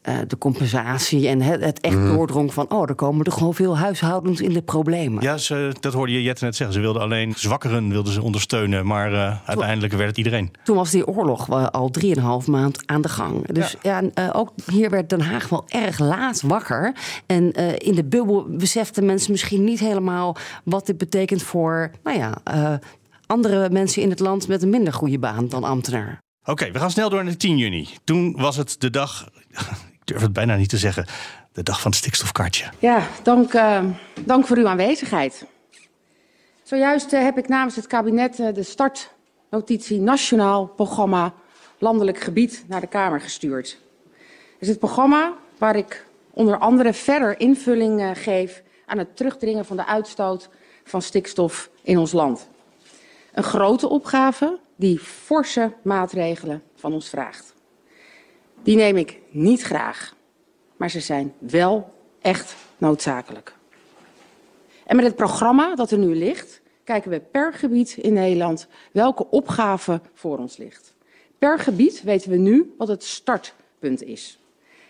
[0.06, 2.14] eh, de compensatie en het, het echt Mhm.
[2.14, 2.70] doordrong van...
[2.70, 5.22] oh, er komen er gewoon veel huishoudens in de problemen.
[5.22, 6.74] Ja, ze, dat hoorde je Jette net zeggen.
[6.74, 10.50] Ze wilden alleen zwakkeren wilden ze ondersteunen, maar eh, uiteindelijk werd het iedereen.
[10.64, 13.46] Toen was die oorlog wel al drieënhalf maand aan de gang.
[13.52, 16.94] Dus ja, eh, ook hier werd Den Haag wel erg laat wakker.
[17.26, 22.18] En eh, in de bubbel beseften mensen misschien niet helemaal wat dit betekent voor, nou
[22.18, 22.72] ja, eh,
[23.26, 26.18] andere mensen in het land met een minder goede baan dan ambtenaar.
[26.44, 27.88] Oké, we gaan snel door naar 10 juni.
[28.04, 29.28] Toen was het de dag,
[30.06, 31.06] durf het bijna niet te zeggen,
[31.52, 32.64] de dag van het stikstofkaartje.
[32.78, 33.84] Ja, dank, eh,
[34.24, 35.46] dank voor uw aanwezigheid.
[36.62, 41.34] Zojuist eh, heb ik namens het kabinet eh, de startnotitie Nationaal Programma
[41.78, 43.78] Landelijk Gebied naar de Kamer gestuurd.
[44.52, 49.76] Het is het programma waar ik onder andere verder invulling geef aan het terugdringen van
[49.76, 50.48] de uitstoot
[50.84, 52.48] van stikstof in ons land.
[53.32, 57.55] Een grote opgave die forse maatregelen van ons vraagt.
[58.66, 60.14] Die neem ik niet graag,
[60.76, 63.54] maar ze zijn wel echt noodzakelijk.
[64.86, 69.30] En met het programma dat er nu ligt, kijken we per gebied in Nederland welke
[69.30, 70.94] opgave voor ons ligt.
[71.38, 74.38] Per gebied weten we nu wat het startpunt is.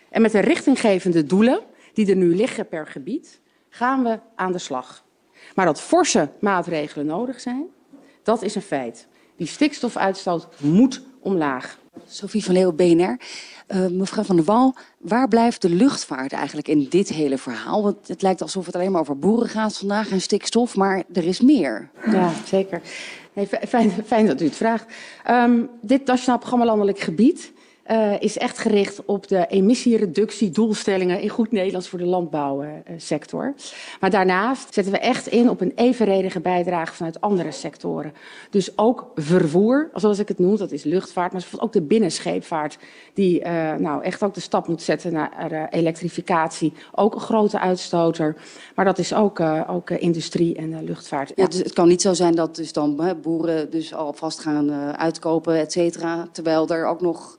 [0.09, 1.59] En met de richtinggevende doelen
[1.93, 5.03] die er nu liggen per gebied, gaan we aan de slag.
[5.55, 7.65] Maar dat forse maatregelen nodig zijn,
[8.23, 9.07] dat is een feit.
[9.35, 11.77] Die stikstofuitstoot moet omlaag.
[12.05, 13.17] Sophie van Leeuwen, BNR.
[13.67, 17.83] Uh, mevrouw Van der Wal, waar blijft de luchtvaart eigenlijk in dit hele verhaal?
[17.83, 21.23] Want het lijkt alsof het alleen maar over boeren gaat vandaag en stikstof, maar er
[21.23, 21.89] is meer.
[22.11, 22.81] Ja, zeker.
[24.05, 24.85] Fijn, dat u het vraagt.
[25.29, 27.51] Um, dit Nationaal Programma Landelijk Gebied
[27.91, 33.53] uh, is echt gericht op de emissiereductiedoelstellingen in goed Nederlands voor de landbouwsector.
[33.99, 38.13] maar daarnaast zetten we echt in op een evenredige bijdrage vanuit andere sectoren.
[38.49, 42.77] Dus ook vervoer, zoals ik het noem, dat is luchtvaart, maar ook de binnenscheepvaart,
[43.13, 46.73] die uh, nou echt ook de stap moet zetten naar uh, elektrificatie.
[46.95, 48.35] Ook een grote uitstoter,
[48.75, 51.31] maar dat is ook, ook industrie en luchtvaart.
[51.35, 55.59] Ja, dus het kan niet zo zijn dat dus dan boeren dus alvast gaan uitkopen,
[55.59, 57.37] et cetera, terwijl er ook nog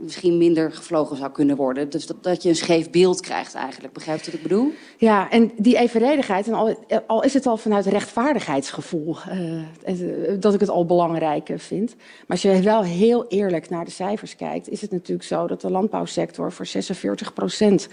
[0.00, 1.90] misschien minder gevlogen zou kunnen worden.
[1.90, 3.92] Dus dat, dat je een scheef beeld krijgt eigenlijk.
[3.92, 4.72] Begrijpt u wat ik bedoel?
[4.98, 9.16] Ja, en die evenredigheid, en al, al is het al vanuit rechtvaardigheidsgevoel...
[9.32, 9.62] Uh,
[10.38, 11.94] dat ik het al belangrijk vind.
[11.96, 14.68] Maar als je wel heel eerlijk naar de cijfers kijkt...
[14.68, 17.88] is het natuurlijk zo dat de landbouwsector voor 46 procent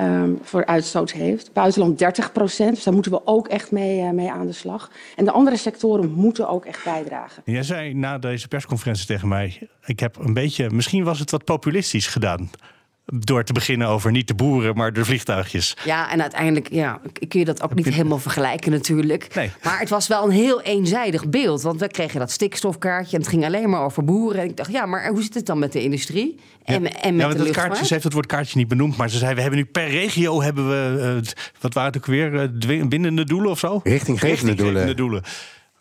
[0.00, 1.52] um, voor uitstoot heeft.
[1.52, 4.90] Buitenland 30 procent, dus daar moeten we ook echt mee, uh, mee aan de slag.
[5.16, 7.42] En de andere sectoren moeten ook echt bijdragen.
[7.44, 9.68] Jij zei na deze persconferentie tegen mij...
[9.84, 12.50] ik heb een beetje, misschien was het wat populistisch gedaan
[13.06, 15.76] door te beginnen over niet de boeren, maar de vliegtuigjes.
[15.84, 19.34] Ja, en uiteindelijk ja, kun je dat ook niet helemaal vergelijken natuurlijk.
[19.34, 19.50] Nee.
[19.62, 21.62] Maar het was wel een heel eenzijdig beeld.
[21.62, 24.40] Want we kregen dat stikstofkaartje en het ging alleen maar over boeren.
[24.40, 26.38] En ik dacht, ja, maar hoe zit het dan met de industrie?
[26.64, 26.90] En, ja.
[26.90, 29.18] en met ja, de dat kaartje, ze heeft het woord kaartje niet benoemd, maar ze
[29.18, 32.86] zei, we hebben nu per regio hebben we, uh, wat waren het ook weer, uh,
[32.86, 33.80] bindende doelen of zo?
[33.82, 34.96] Richtinggevende doelen.
[34.96, 35.22] doelen.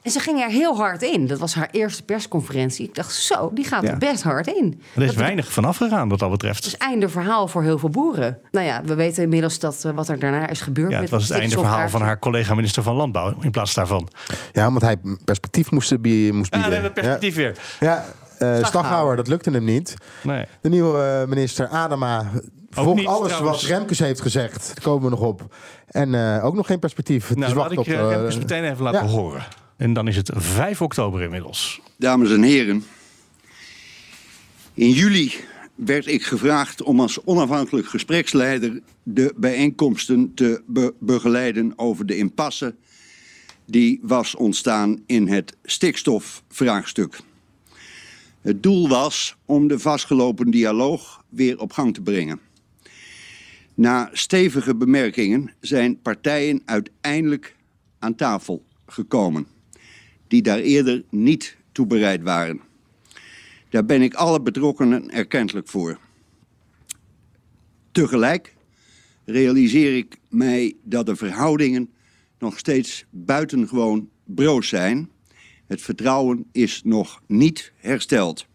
[0.03, 1.27] En ze ging er heel hard in.
[1.27, 2.87] Dat was haar eerste persconferentie.
[2.87, 4.81] Ik dacht, zo, die gaat er best hard in.
[4.95, 6.55] Er is dat weinig vanaf gegaan wat dat betreft.
[6.55, 8.39] Het is einde verhaal voor heel veel boeren.
[8.51, 10.91] Nou ja, we weten inmiddels dat, uh, wat er daarna is gebeurd.
[10.91, 14.07] Ja, het was het einde verhaal van haar collega minister van Landbouw in plaats daarvan.
[14.51, 16.35] Ja, want hij perspectief moest, bieden.
[16.35, 16.71] Moest bieden.
[16.71, 17.41] Ja, nee, perspectief ja.
[17.41, 17.57] weer.
[17.79, 18.05] Ja,
[18.39, 19.93] uh, Staghouwer, dat lukte hem niet.
[20.23, 20.45] Nee.
[20.61, 22.31] De nieuwe uh, minister Adema
[22.69, 23.61] volgt alles trouwens.
[23.61, 24.71] wat Remkes heeft gezegd.
[24.75, 25.55] Daar komen we nog op.
[25.87, 27.35] En uh, ook nog geen perspectief.
[27.35, 29.07] Nou, is laat ik op, Remkes meteen even laten ja.
[29.07, 29.43] horen.
[29.83, 31.81] En dan is het 5 oktober inmiddels.
[31.97, 32.83] Dames en heren,
[34.73, 35.33] in juli
[35.75, 42.75] werd ik gevraagd om als onafhankelijk gespreksleider de bijeenkomsten te be begeleiden over de impasse
[43.65, 47.19] die was ontstaan in het stikstofvraagstuk.
[48.41, 52.39] Het doel was om de vastgelopen dialoog weer op gang te brengen.
[53.73, 57.55] Na stevige bemerkingen zijn partijen uiteindelijk
[57.99, 59.53] aan tafel gekomen
[60.33, 62.61] die daar eerder niet toe bereid waren.
[63.69, 65.99] Daar ben ik alle betrokkenen erkentelijk voor.
[67.91, 68.55] Tegelijk
[69.25, 71.89] realiseer ik mij dat de verhoudingen
[72.39, 75.09] nog steeds buitengewoon broos zijn.
[75.67, 78.45] Het vertrouwen is nog niet hersteld.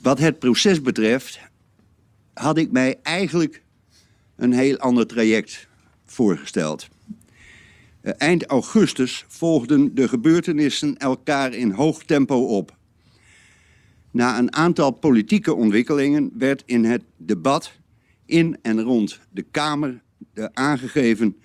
[0.00, 1.40] Wat het proces betreft
[2.32, 3.62] had ik mij eigenlijk
[4.36, 5.68] een heel ander traject
[6.04, 6.88] voorgesteld.
[8.12, 12.76] Eind augustus volgden de gebeurtenissen elkaar in hoog tempo op.
[14.10, 17.72] Na een aantal politieke ontwikkelingen werd in het debat
[18.26, 20.02] in en rond de Kamer
[20.34, 21.36] de aangegeven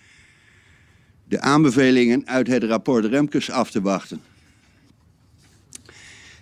[1.27, 4.21] de aanbevelingen uit het rapport Remkes af te wachten.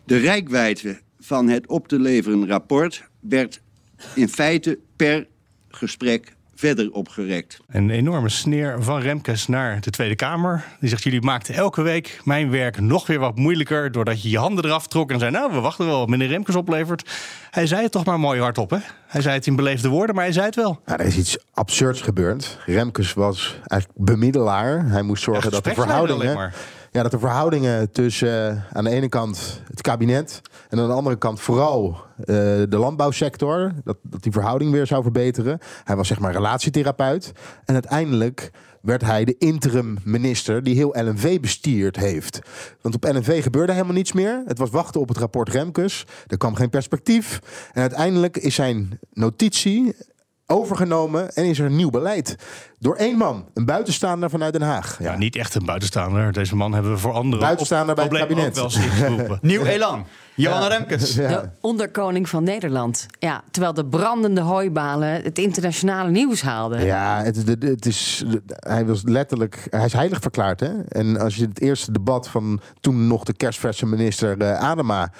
[0.05, 3.61] De rijkwijde van het op te leveren rapport werd
[4.15, 5.27] in feite per
[5.69, 7.59] gesprek verder opgerekt.
[7.69, 10.63] Een enorme sneer van Remkes naar de Tweede Kamer.
[10.79, 13.91] Die zegt, jullie maakten elke week mijn werk nog weer wat moeilijker...
[13.91, 15.31] doordat je je handen eraf trok en zei...
[15.31, 17.09] nou, we wachten wel wat meneer Remkes oplevert.
[17.51, 18.77] Hij zei het toch maar mooi hardop, hè?
[19.07, 20.81] Hij zei het in beleefde woorden, maar hij zei het wel.
[20.85, 22.57] Ja, er is iets absurds gebeurd.
[22.65, 24.85] Remkes was eigenlijk bemiddelaar.
[24.85, 26.53] Hij moest zorgen dat de verhoudingen...
[26.97, 30.93] Ja, dat de verhoudingen tussen uh, aan de ene kant het kabinet en aan de
[30.93, 32.25] andere kant vooral uh,
[32.69, 35.59] de landbouwsector, dat, dat die verhouding weer zou verbeteren.
[35.83, 37.31] Hij was zeg maar relatietherapeut.
[37.65, 42.39] En uiteindelijk werd hij de interim minister die heel LNV bestierd heeft.
[42.81, 44.43] Want op LNV gebeurde helemaal niets meer.
[44.45, 46.05] Het was wachten op het rapport Remkes.
[46.27, 47.39] Er kwam geen perspectief.
[47.73, 49.95] En uiteindelijk is zijn notitie
[50.47, 52.35] overgenomen en is er een nieuw beleid.
[52.79, 54.97] Door één man, een buitenstaander vanuit Den Haag.
[54.99, 56.31] Ja, niet echt een buitenstaander.
[56.31, 58.61] Deze man hebben we voor anderen buitenstaander bij het kabinet.
[59.41, 60.05] Nieuw elan.
[60.35, 61.15] Johanna Remkes.
[61.15, 61.27] Ja.
[61.27, 63.05] De onderkoning van Nederland.
[63.19, 66.85] Ja, terwijl de brandende hooibalen het internationale nieuws haalden.
[66.85, 69.67] Ja, het, het, het is, hij was letterlijk...
[69.69, 70.81] Hij is heilig verklaard, hè?
[70.87, 75.11] En als je het eerste debat van toen nog de kerstverse minister uh, Adema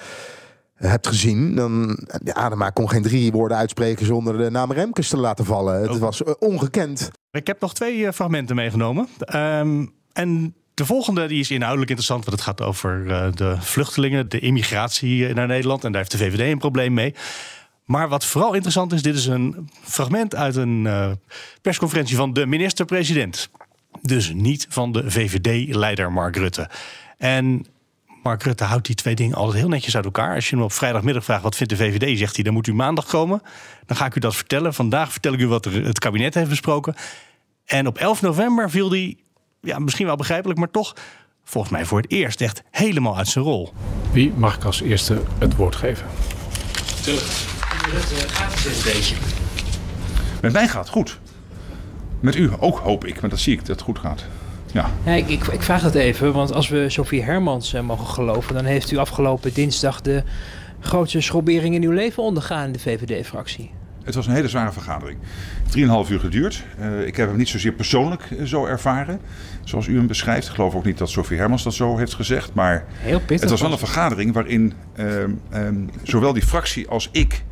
[0.78, 5.18] hebt gezien, dan ja, Adema kon geen drie woorden uitspreken zonder de naam Remkes te
[5.18, 5.82] laten vallen.
[5.82, 7.10] Het was uh, ongekend.
[7.32, 9.08] Ik heb nog twee uh, fragmenten meegenomen.
[9.36, 14.30] Um, en de volgende die is inhoudelijk interessant, want het gaat over uh, de vluchtelingen,
[14.30, 15.84] de immigratie naar Nederland.
[15.84, 17.16] En daar heeft de VVD een probleem mee.
[17.86, 21.12] Maar wat vooral interessant is, dit is een fragment uit een uh,
[21.62, 23.50] persconferentie van de minister-president.
[24.02, 26.70] Dus niet van de VVD-leider Mark Rutte.
[27.18, 27.66] En
[28.28, 30.36] Mark Rutte houdt die twee dingen altijd heel netjes uit elkaar.
[30.36, 32.74] Als je hem op vrijdagmiddag vraagt wat vindt de VVD, zegt hij dan moet u
[32.74, 33.42] maandag komen.
[33.86, 34.74] Dan ga ik u dat vertellen.
[34.74, 36.96] Vandaag vertel ik u wat het kabinet heeft besproken.
[37.66, 39.18] En op 11 november viel hij,
[39.62, 40.96] ja, misschien wel begrijpelijk, maar toch
[41.44, 43.74] volgens mij voor het eerst echt helemaal uit zijn rol.
[44.12, 46.06] Wie mag ik als eerste het woord geven?
[47.02, 47.28] Tuurlijk.
[48.28, 49.16] gaat het een beetje?
[50.42, 51.20] Met mij gaat het goed.
[52.20, 54.26] Met u ook, hoop ik, maar dat zie ik dat het goed gaat.
[54.78, 54.90] Ja.
[55.06, 58.54] ja ik, ik, ik, vraag dat even, want als we Sophie Hermans uh, mogen geloven,
[58.54, 60.24] dan heeft u afgelopen dinsdag de
[60.80, 63.72] grootste schrobbering in uw leven ondergaan in de VVD-fractie.
[64.04, 65.20] Het was een hele zware vergadering.
[65.70, 66.64] Drieënhalf uur geduurd.
[66.80, 69.20] Uh, ik heb hem niet zozeer persoonlijk uh, zo ervaren,
[69.64, 70.48] zoals u hem beschrijft.
[70.48, 72.54] Ik geloof ook niet dat Sophie Hermans dat zo heeft gezegd.
[72.54, 75.06] Maar Heel pittig, het was wel een vergadering waarin uh,
[76.04, 77.44] zowel die fractie als ik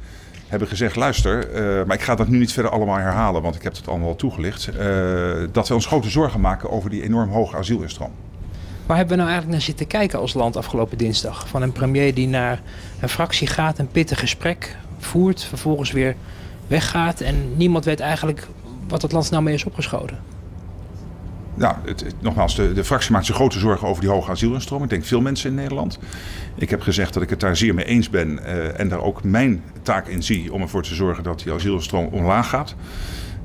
[0.60, 3.64] hebben gezegd: luister, uh, maar ik ga dat nu niet verder allemaal herhalen, want ik
[3.64, 4.70] heb het allemaal al toegelicht.
[4.70, 8.12] Uh, dat we ons grote zorgen maken over die enorm hoge asielinstroom.
[8.86, 11.48] Waar hebben we nou eigenlijk naar zitten kijken als land afgelopen dinsdag?
[11.48, 12.62] Van een premier die naar
[13.00, 16.16] een fractie gaat, een pittig gesprek voert, vervolgens weer
[16.68, 18.48] weggaat en niemand weet eigenlijk
[18.88, 20.35] wat het land nou mee is opgeschoten.
[21.56, 24.84] Nou, het, het, nogmaals, de, de, fractie maakt zich grote zorgen over die hoge asielinstroom.
[24.84, 26.00] Ik denk veel mensen in Nederland.
[26.56, 29.24] Ik heb gezegd dat ik het daar zeer mee eens ben uh, en daar ook
[29.24, 32.76] mijn taak in zie om ervoor te zorgen dat die asielinstroom omlaag gaat.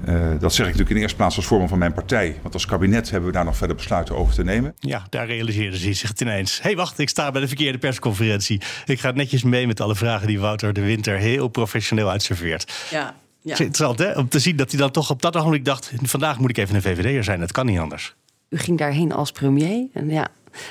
[0.09, 2.37] Uh, dat zeg ik natuurlijk in de eerste plaats als vorm van mijn partij.
[2.43, 4.75] Want als kabinet hebben we daar nog verder besluiten over te nemen.
[4.79, 6.57] Ja, daar realiseerde ze zich het ineens.
[6.57, 8.61] Hé, hey, wacht, ik sta bij de verkeerde persconferentie.
[8.87, 12.73] Ik ga netjes mee met alle vragen die Wouter de Winter heel professioneel uitserveert.
[12.91, 13.15] Ja.
[13.43, 13.51] Ja.
[13.51, 14.13] Interessant hè?
[14.13, 15.93] Om te zien dat hij dan toch op dat ogenblik dacht...
[16.03, 18.15] vandaag moet ik even een VVD'er zijn, dat kan niet anders.
[18.49, 19.89] U ging daarheen als premier.
[19.93, 20.29] En ja,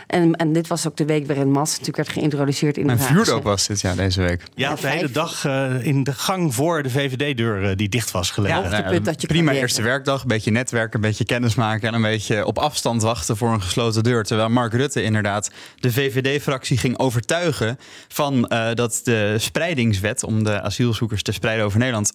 [0.07, 2.99] en, en dit was ook de week waarin Mas natuurlijk werd geïntroduceerd in de Een
[2.99, 4.43] vuurdoop was dit, ja, deze week.
[4.55, 8.31] Ja, de hele dag uh, in de gang voor de VVD-deur uh, die dicht was
[8.31, 8.61] gelegen.
[8.63, 11.87] Ja, nou, dat je prima eerste werkdag, een beetje netwerken, een beetje kennis maken...
[11.87, 14.23] en een beetje op afstand wachten voor een gesloten deur.
[14.23, 17.77] Terwijl Mark Rutte inderdaad de VVD-fractie ging overtuigen...
[18.07, 22.13] van uh, dat de spreidingswet om de asielzoekers te spreiden over Nederland...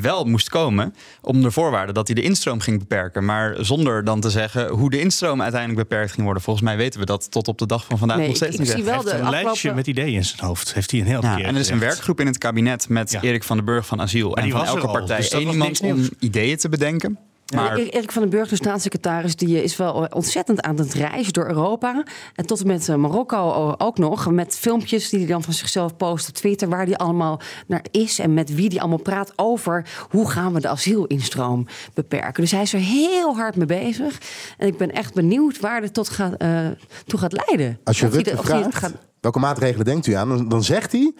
[0.00, 3.24] wel moest komen, om de voorwaarde dat hij de instroom ging beperken.
[3.24, 6.42] Maar zonder dan te zeggen hoe de instroom uiteindelijk beperkt ging worden.
[6.42, 8.60] Volgens mij weten we dat tot op de dag van vandaag nee, nog steeds ik,
[8.60, 8.68] niet.
[8.68, 9.44] Ik zie wel Hij heeft een afgelopen...
[9.44, 10.74] lijstje met ideeën in zijn hoofd.
[10.74, 13.10] Heeft hij een heel ja, keer En er is een werkgroep in het kabinet met
[13.10, 13.20] ja.
[13.20, 14.36] Erik van den Burg van Asiel.
[14.36, 17.18] En van was er elke al, partij dus één iemand om ideeën te bedenken.
[17.54, 21.46] Maar Erik van den Burg, de staatssecretaris, die is wel ontzettend aan het reizen door
[21.46, 22.04] Europa.
[22.34, 24.30] En tot en met eh, Marokko ook nog.
[24.30, 26.68] Met filmpjes die hij dan van zichzelf post op Twitter.
[26.68, 30.60] Waar hij allemaal naar is en met wie hij allemaal praat over hoe gaan we
[30.60, 32.42] de asielinstroom beperken.
[32.42, 34.18] Dus hij is er heel hard mee bezig.
[34.58, 36.66] En ik ben echt benieuwd waar dit tot gaat, uh,
[37.06, 37.78] toe gaat leiden.
[37.84, 40.28] Als je Rutte vraagt, gaat- welke maatregelen denkt u aan?
[40.28, 41.12] Dan, dan zegt hij...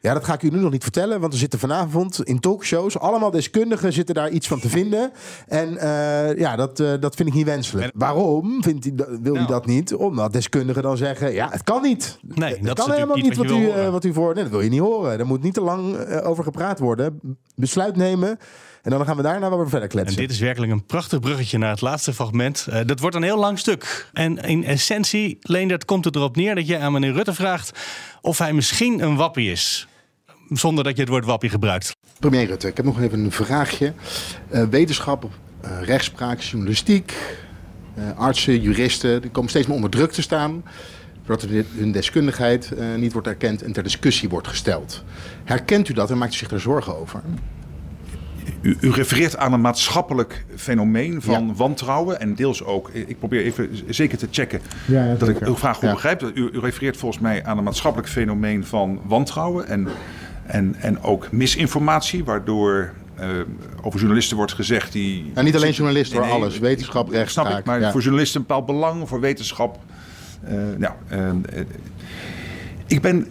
[0.00, 2.98] Ja, dat ga ik u nu nog niet vertellen, want er zitten vanavond in talkshows
[2.98, 5.12] allemaal deskundigen zitten daar iets van te vinden.
[5.46, 7.90] En eh, ja, dat, eh, dat vind ik niet wenselijk.
[7.94, 9.94] Waarom vindt hij, wil hij dat niet?
[9.94, 12.18] Omdat deskundigen dan zeggen, ja, het kan niet.
[12.22, 14.34] Nee, het dat kan is helemaal niet wat, u, eh, wat u voor.
[14.34, 15.18] Nee, dat wil je niet horen.
[15.18, 17.20] Er moet niet te lang over gepraat worden.
[17.54, 18.38] Besluit nemen.
[18.82, 20.16] En dan gaan we daarna wel weer verder En kletsen.
[20.16, 22.68] dit is werkelijk een prachtig bruggetje naar het laatste fragment.
[22.86, 24.08] Dat wordt een heel lang stuk.
[24.12, 27.78] En in essentie, Leendert, komt het erop neer dat je aan meneer Rutte vraagt...
[28.28, 29.88] of hij misschien een wappie is.
[30.48, 31.96] Zonder dat je het woord wappie gebruikt.
[32.18, 33.92] Premier Rutte, ik heb nog even een vraagje.
[34.50, 35.28] Eh, wetenschap,
[35.60, 37.14] eh, rechtspraak, journalistiek,
[37.94, 40.64] eh, artsen, juristen, die komen steeds meer onder druk te staan.
[41.26, 45.04] Doordat hun deskundigheid niet wordt erkend en ter discussie wordt gesteld.
[45.44, 47.22] Herkent u dat en maakt u zich er zorgen over?
[48.60, 52.88] U, u refereert aan een maatschappelijk fenomeen van wantrouwen en deels ook.
[52.88, 56.22] Ik probeer even zeker te checken Ja, ja, dat ik uw vraag goed begrijp.
[56.22, 59.88] U, u refereert volgens mij aan een maatschappelijk fenomeen van wantrouwen en,
[60.46, 63.28] en, en ook misinformatie, waardoor eh,
[63.82, 65.30] over journalisten wordt gezegd die.
[65.34, 66.58] Ja, niet alleen journalisten, Nee, nee, alles.
[66.58, 67.58] Wetenschap, Snap rechtspraak.
[67.58, 69.78] ik, maar voor journalisten een bepaald belang, voor wetenschap.
[70.44, 71.60] eh, nou, eh,
[72.86, 73.26] ik ben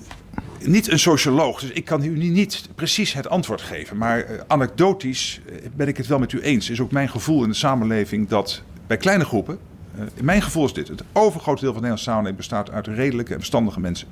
[0.68, 3.98] niet een socioloog, dus ik kan u niet, precies het antwoord geven.
[3.98, 6.70] Maar eh, anekdotisch eh, ben ik het wel met u eens.
[6.70, 9.58] Is ook mijn gevoel in de samenleving dat bij kleine groepen.
[9.98, 13.32] eh, mijn gevoel is dit: het overgrote deel van de Nederlandse samenleving bestaat uit redelijke
[13.34, 14.08] en verstandige mensen.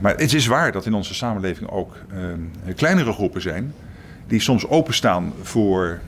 [0.00, 1.96] Maar het is waar dat in onze samenleving ook
[2.76, 3.74] kleinere groepen zijn.
[4.26, 6.00] die soms openstaan voor,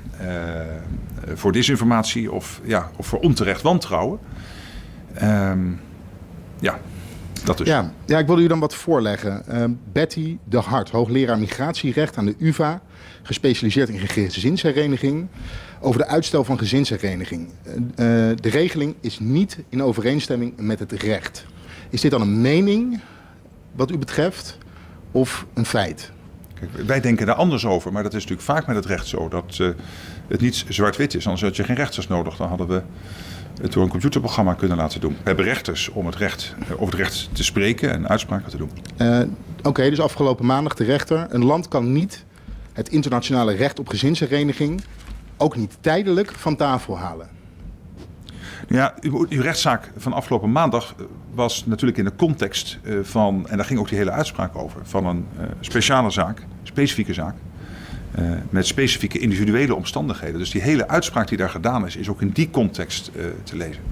[1.34, 4.18] voor disinformatie of, ja, of voor onterecht wantrouwen.
[5.14, 5.60] Ehm,
[6.60, 6.78] ja,
[7.46, 7.66] dat dus.
[7.66, 9.46] Ja, ja, ik wil u dan wat voorleggen.
[9.46, 12.80] Ehm, Betty de Hart, hoogleraar migratierecht aan de UvA,
[13.22, 15.28] gespecialiseerd in gezinshereniging,
[15.80, 17.48] over de uitstel van gezinshereniging.
[17.62, 17.72] Eh,
[18.30, 21.46] eh, de regeling is niet in overeenstemming met het recht.
[21.90, 23.00] Is dit dan een mening
[23.72, 24.58] wat u betreft
[25.10, 26.10] of een feit?
[26.54, 29.28] Kijk, wij denken daar anders over, maar dat is natuurlijk vaak met het recht zo.
[29.28, 29.68] Dat uh,
[30.28, 31.24] het niet zwart-wit is.
[31.24, 32.36] Anders had je geen rechters nodig.
[32.36, 32.82] Dan hadden we
[33.70, 35.12] door een computerprogramma kunnen laten doen.
[35.12, 38.56] We hebben rechters om het recht, uh, over het recht te spreken en uitspraken te
[38.56, 38.70] doen.
[38.98, 39.18] Uh,
[39.58, 41.26] Oké, okay, dus afgelopen maandag de rechter.
[41.30, 42.24] Een land kan niet
[42.72, 44.82] het internationale recht op gezinshereniging
[45.36, 47.28] ook niet tijdelijk van tafel halen.
[48.68, 50.94] Ja, uw, uw, rechtszaak van afgelopen maandag
[51.34, 55.06] was natuurlijk in de context van, en daar ging ook die hele uitspraak over, van
[55.06, 55.26] een
[55.60, 57.34] speciale zaak, specifieke zaak,
[58.18, 60.38] uh, met specifieke individuele omstandigheden.
[60.38, 63.10] Dus die hele uitspraak die daar gedaan is, is ook in die context
[63.42, 63.82] te lezen.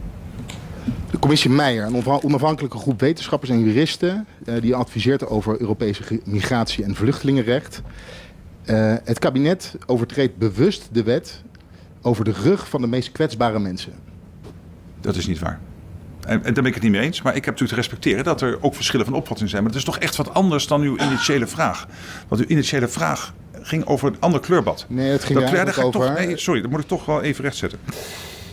[1.11, 4.27] De commissie Meijer, een onafhankelijke groep wetenschappers en juristen,
[4.61, 7.83] die adviseert over Europese migratie- en vluchtelingenrecht.
[9.05, 11.43] het kabinet overtreedt bewust de wet
[12.03, 13.93] over de rug van de meest kwetsbare mensen.
[15.01, 15.61] Dat is niet waar.
[16.20, 17.22] En, en, daar ben ik het niet mee eens.
[17.22, 19.62] Maar ik heb natuurlijk te respecteren dat er ook verschillen van opvatting zijn.
[19.62, 21.87] Maar het is toch echt wat anders dan uw initiële vraag.
[22.29, 24.86] Want uw initiële vraag ging over een ander kleurbad.
[24.88, 26.00] Nee, het ging dat, er daar ga over...
[26.00, 27.78] toch, nee, sorry, dat moet ik toch wel even rechtzetten.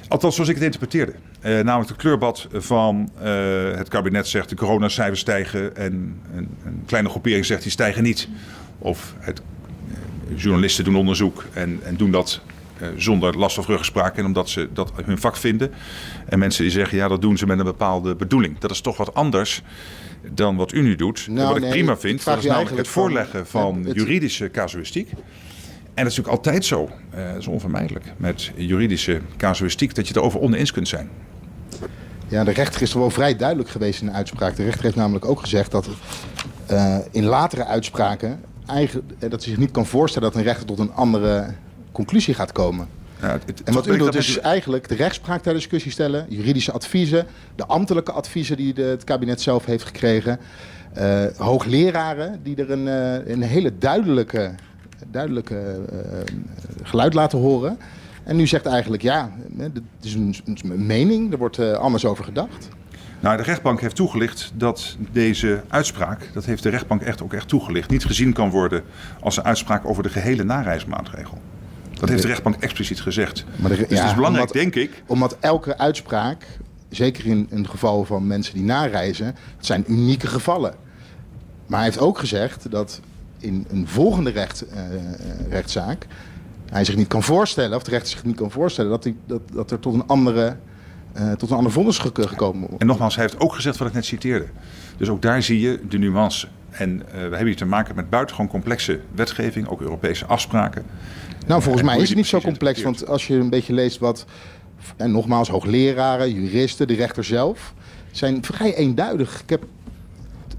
[0.07, 1.13] Althans, zoals ik het interpreteerde.
[1.39, 5.75] Eh, namelijk het kleurbad van uh, het kabinet zegt de coronacijfers stijgen.
[5.75, 8.27] En een, een, kleine groepering zegt die stijgen niet.
[8.77, 9.41] Of het,
[9.87, 12.41] uh, journalisten doen onderzoek en, en doen dat
[12.95, 15.71] zonder last of ruggespraak en omdat ze dat hun vak vinden.
[16.25, 18.59] En mensen die zeggen, ja, dat doen ze met een bepaalde bedoeling.
[18.59, 19.61] Dat is toch wat anders
[20.31, 21.27] dan wat u nu doet.
[21.29, 24.49] Nou, wat ik nee, prima ik vind, vraag dat is namelijk het voorleggen van- juridische
[24.51, 25.09] casuïstiek.
[25.93, 30.13] En dat is natuurlijk altijd zo, eh, dat is onvermijdelijk, met juridische casuïstiek, dat je
[30.13, 31.09] het erover oneens kunt zijn.
[32.27, 34.55] Ja, de rechter is toch wel vrij duidelijk geweest in de uitspraak.
[34.55, 35.89] De rechter heeft namelijk ook gezegd dat
[36.65, 38.39] eh, in latere uitspraken...
[38.65, 41.53] Eigen, eh, dat hij zich niet kan voorstellen dat een rechter tot een andere
[41.91, 42.87] conclusie gaat komen.
[43.21, 46.25] Ja, het- het- En wat u doet is met- eigenlijk de rechtspraak ter discussie stellen...
[46.29, 50.39] juridische adviezen, de ambtelijke adviezen die de- het kabinet zelf heeft gekregen...
[50.93, 54.51] eh, hoogleraren die er een, eh, een hele duidelijke,
[55.11, 55.55] duidelijke
[55.91, 55.97] eh,
[56.83, 57.77] geluid laten horen...
[58.23, 62.23] En nu zegt eigenlijk, ja, het is een, een mening, er wordt eh, anders over
[62.23, 62.67] gedacht.
[63.19, 67.47] Nou, de rechtbank heeft toegelicht dat deze uitspraak, dat heeft de rechtbank echt ook echt
[67.47, 68.83] toegelicht, niet gezien kan worden
[69.19, 71.37] als een uitspraak over de gehele nareismaatregel.
[72.01, 73.43] Dat heeft de rechtbank expliciet gezegd.
[73.55, 76.45] Maar de- dus ja, het is belangrijk, omdat- denk ik, Omdat elke uitspraak,
[76.89, 80.73] zeker in een geval van mensen die nareizen, het zijn unieke gevallen.
[81.67, 82.99] Maar hij heeft ook gezegd dat
[83.39, 84.81] in een volgende recht, eh,
[85.49, 86.07] rechtszaak
[86.71, 89.41] hij zich niet kan voorstellen, of de rechter zich niet kan voorstellen, dat, hij, dat,
[89.53, 90.55] dat er tot een andere,
[91.13, 92.81] eh, tot een ander vonnis ge- gekomen wordt.
[92.81, 94.45] En nogmaals, hij heeft ook gezegd wat ik net citeerde.
[94.97, 96.47] Dus ook daar zie je de nuance.
[96.69, 100.85] En eh, we hebben hier te maken met buitengewoon complexe wetgeving, ook Europese afspraken.
[101.47, 102.81] Nou, volgens En mij is het niet zo complex.
[102.81, 104.25] Want als je een beetje leest wat,
[104.97, 107.73] en nogmaals, hoogleraren, juristen, de rechter zelf,
[108.11, 109.41] zijn vrij eenduidig.
[109.41, 109.63] Ik heb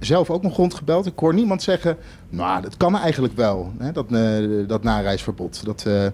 [0.01, 1.07] zelf ook nog rondgebeld.
[1.07, 1.97] Ik hoor niemand zeggen,
[2.28, 5.64] nou, dat kan eigenlijk wel, hè, dat, eh, dat nareisverbod.
[5.64, 6.07] Dat, eh,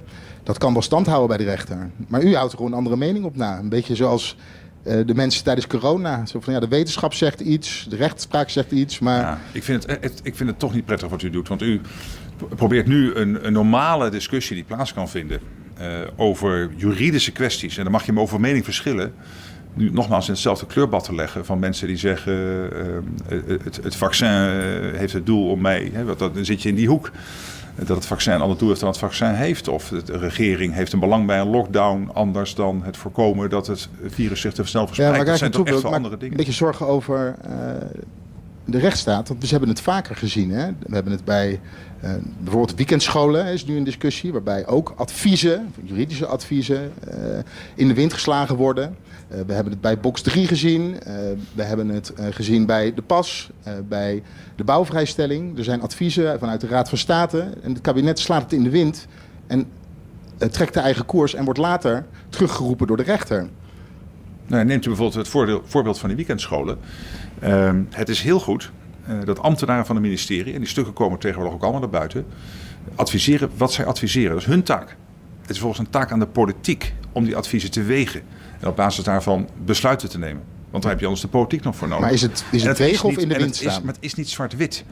[0.42, 1.90] dat kan wel stand houden bij de rechter.
[2.08, 3.58] Maar u houdt er gewoon een andere mening op na.
[3.58, 4.36] Een beetje zoals
[4.82, 6.26] eh, de mensen tijdens corona.
[6.26, 9.20] Zo van, ja, de wetenschap zegt iets, de rechtspraak zegt iets, maar...
[9.20, 11.48] Ja, ik, vind het, het- ik vind het toch niet prettig wat u doet.
[11.48, 11.80] Want u
[12.56, 15.40] probeert nu een, een normale discussie die plaats kan vinden
[15.76, 15.86] eh,
[16.16, 17.76] over juridische kwesties.
[17.76, 19.12] En dan mag je me over mening verschillen.
[19.74, 22.32] Nu nogmaals in hetzelfde kleurbad te leggen van mensen die zeggen...
[23.28, 25.90] eh, het, het vaccin eh, heeft het doel om mij...
[25.92, 27.10] Hè, wat- dan zit je in die hoek.
[27.84, 29.68] Dat het vaccin een ander doel heeft dan het vaccin heeft.
[29.68, 32.10] Of de regering heeft een belang bij een lockdown...
[32.12, 35.16] anders dan het voorkomen dat het virus zich te snel Ja, verspreidt.
[35.16, 36.30] maar dat zijn toch echt wel andere dingen.
[36.32, 37.52] een beetje zorgen over eh,
[38.70, 39.28] de rechtsstaat.
[39.28, 40.50] Want we hebben het vaker gezien.
[40.50, 40.66] Hè?
[40.66, 41.60] We hebben het bij
[42.00, 44.32] eh, bijvoorbeeld weekendscholen is nu een discussie...
[44.32, 47.38] waarbij ook adviezen, juridische adviezen, eh,
[47.74, 48.96] in de wind geslagen worden.
[49.28, 50.96] Eh, we hebben het bij box 3 gezien.
[51.54, 53.50] We hebben het gezien bij de PAS,
[53.88, 54.22] bij
[54.56, 55.58] de bouwvrijstelling.
[55.58, 57.40] Er zijn adviezen vanuit de Raad van State.
[57.62, 59.06] En het kabinet slaat het in de wind...
[59.46, 59.66] en
[60.50, 63.48] trekt de eigen koers en wordt later teruggeroepen door de rechter.
[64.46, 66.78] Nou, neemt u bijvoorbeeld het voorbeeld van die weekendscholen.
[67.40, 68.70] Ehm, het is heel goed
[69.06, 72.26] eh, dat ambtenaren van het ministerie, en die stukken komen tegenwoordig ook allemaal naar buiten,
[72.94, 74.30] adviseren wat zij adviseren.
[74.30, 74.96] Dat is hun taak.
[75.40, 78.22] Het is volgens een taak aan de politiek om die adviezen te wegen.
[78.60, 80.42] En op basis daarvan besluiten te nemen.
[80.70, 82.04] Want daar heb je anders de politiek nog voor nodig.
[82.04, 83.84] Maar is het- is het wegen of in de wind is, staan?
[83.84, 84.84] Maar het is niet zwart-wit.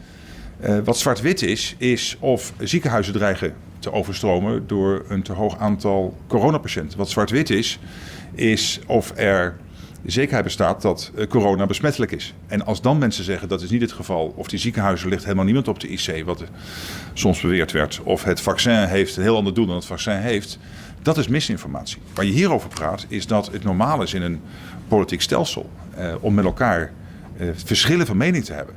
[0.60, 6.16] Eh, wat zwart-wit is, is of ziekenhuizen dreigen te overstromen door een te hoog aantal
[6.26, 6.98] coronapatiënten.
[6.98, 7.78] Wat zwart-wit is,
[8.34, 9.56] is of er
[10.12, 12.34] zekerheid bestaat dat eh, corona besmettelijk is.
[12.46, 15.44] En als dan mensen zeggen dat is niet het geval, of die ziekenhuizen ligt helemaal
[15.44, 16.48] niemand op de IC, wat eh,
[17.12, 20.58] soms beweerd werd, of het vaccin heeft een heel ander doel dan het vaccin heeft,
[21.02, 21.98] dat is misinformatie.
[22.14, 24.40] Waar je hierover praat, is dat het normaal is in een
[24.88, 26.92] politiek stelsel eh, om met elkaar
[27.36, 28.74] eh, verschillen van mening te hebben.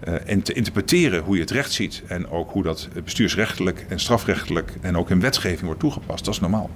[0.00, 2.02] eh, en te interpreteren hoe je het recht ziet.
[2.06, 6.24] En ook hoe dat bestuursrechtelijk en strafrechtelijk en ook in wetgeving wordt toegepast.
[6.24, 6.70] Dat is normaal.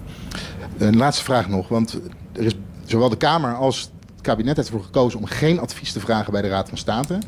[0.78, 2.00] Een laatste vraag nog, want
[2.32, 2.54] er is
[2.84, 3.90] zowel de Kamer als
[4.26, 7.18] kabinet heeft ervoor gekozen om geen advies te vragen bij de Raad van State.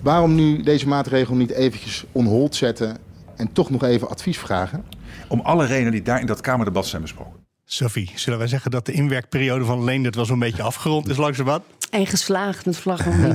[0.00, 2.96] Waarom nu deze maatregel niet eventjes on hold zetten
[3.36, 4.84] en toch nog even advies vragen?
[5.28, 7.46] Om alle redenen die daar in dat Kamerdebat zijn besproken.
[7.64, 11.64] Sophie, zullen wij zeggen dat de inwerkperiode van Leendert wel zo'n beetje afgerond is langzamerhand?
[11.90, 13.12] En geslaagd met vlaggen.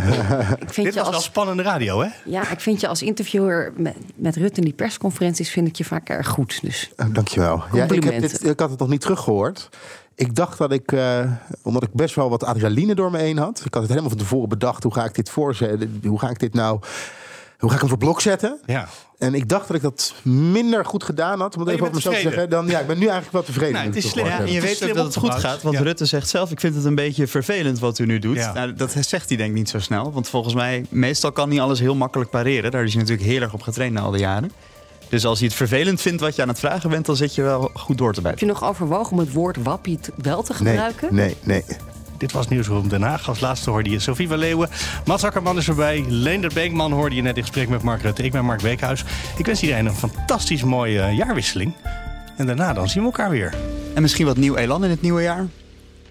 [0.59, 2.07] ik vind Dit je was wel als, spannende radio, hè?
[2.25, 5.83] ja, ik vind je als interviewer met, met Rutte in die persconferenties vind ik je
[5.83, 6.61] vaak erg goed.
[6.61, 7.63] Dus dankjewel.
[7.73, 9.69] Ja, ik, heb dit, ik had het nog niet teruggehoord.
[10.23, 13.61] Ik dacht dat ik, eh, omdat ik best wel wat adrenaline door me heen had.
[13.65, 14.83] Ik had het helemaal van tevoren bedacht.
[14.83, 15.99] Hoe ga ik dit voorzetten?
[16.07, 16.79] Hoe ga ik dit nou...
[17.57, 18.59] Hoe ga ik hem voor blok zetten?
[18.65, 18.87] Ja.
[19.17, 21.55] En ik dacht dat ik dat minder goed gedaan had.
[21.55, 22.49] Om het Maar even je over mezelf te zeggen.
[22.49, 23.73] Dan, ja, ik ben nu eigenlijk wel tevreden.
[23.73, 24.25] Nou, het is slim.
[24.25, 25.61] Ja, en je weet ook dat het goed gaat.
[25.61, 25.81] Want Ja.
[25.81, 28.35] Rutte zegt zelf, ik vind het een beetje vervelend wat u nu doet.
[28.35, 28.53] Ja.
[28.53, 30.11] Nou, dat zegt hij denk ik niet zo snel.
[30.11, 32.71] Want volgens mij, meestal kan hij alles heel makkelijk pareren.
[32.71, 34.51] Daar is hij natuurlijk heel erg op getraind na al die jaren.
[35.09, 37.05] Dus als hij het vervelend vindt wat je aan het vragen bent...
[37.05, 38.47] dan zit je wel goed door te heb bijten.
[38.47, 41.15] je nog overwogen om het woord wappie te- wel te gebruiken?
[41.15, 41.63] Nee, nee.
[42.17, 43.27] Dit was Nieuwsroom Den Haag.
[43.29, 44.69] Als laatste hoorde je Sophie van Leeuwen.
[45.05, 46.05] Mats Akkerman is erbij.
[46.07, 48.23] Leender Beekman hoorde je net in gesprek met Mark Rutte.
[48.23, 49.03] Ik ben Mark Beekhuis.
[49.37, 51.73] Ik wens iedereen een fantastisch mooie jaarwisseling.
[52.37, 53.53] En daarna dan zien we elkaar weer.
[53.93, 55.45] En misschien wat nieuw elan in het nieuwe jaar?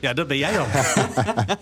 [0.00, 0.66] Ja, dat ben jij dan.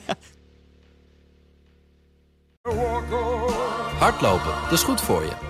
[3.99, 5.50] Hardlopen, dat is goed voor je.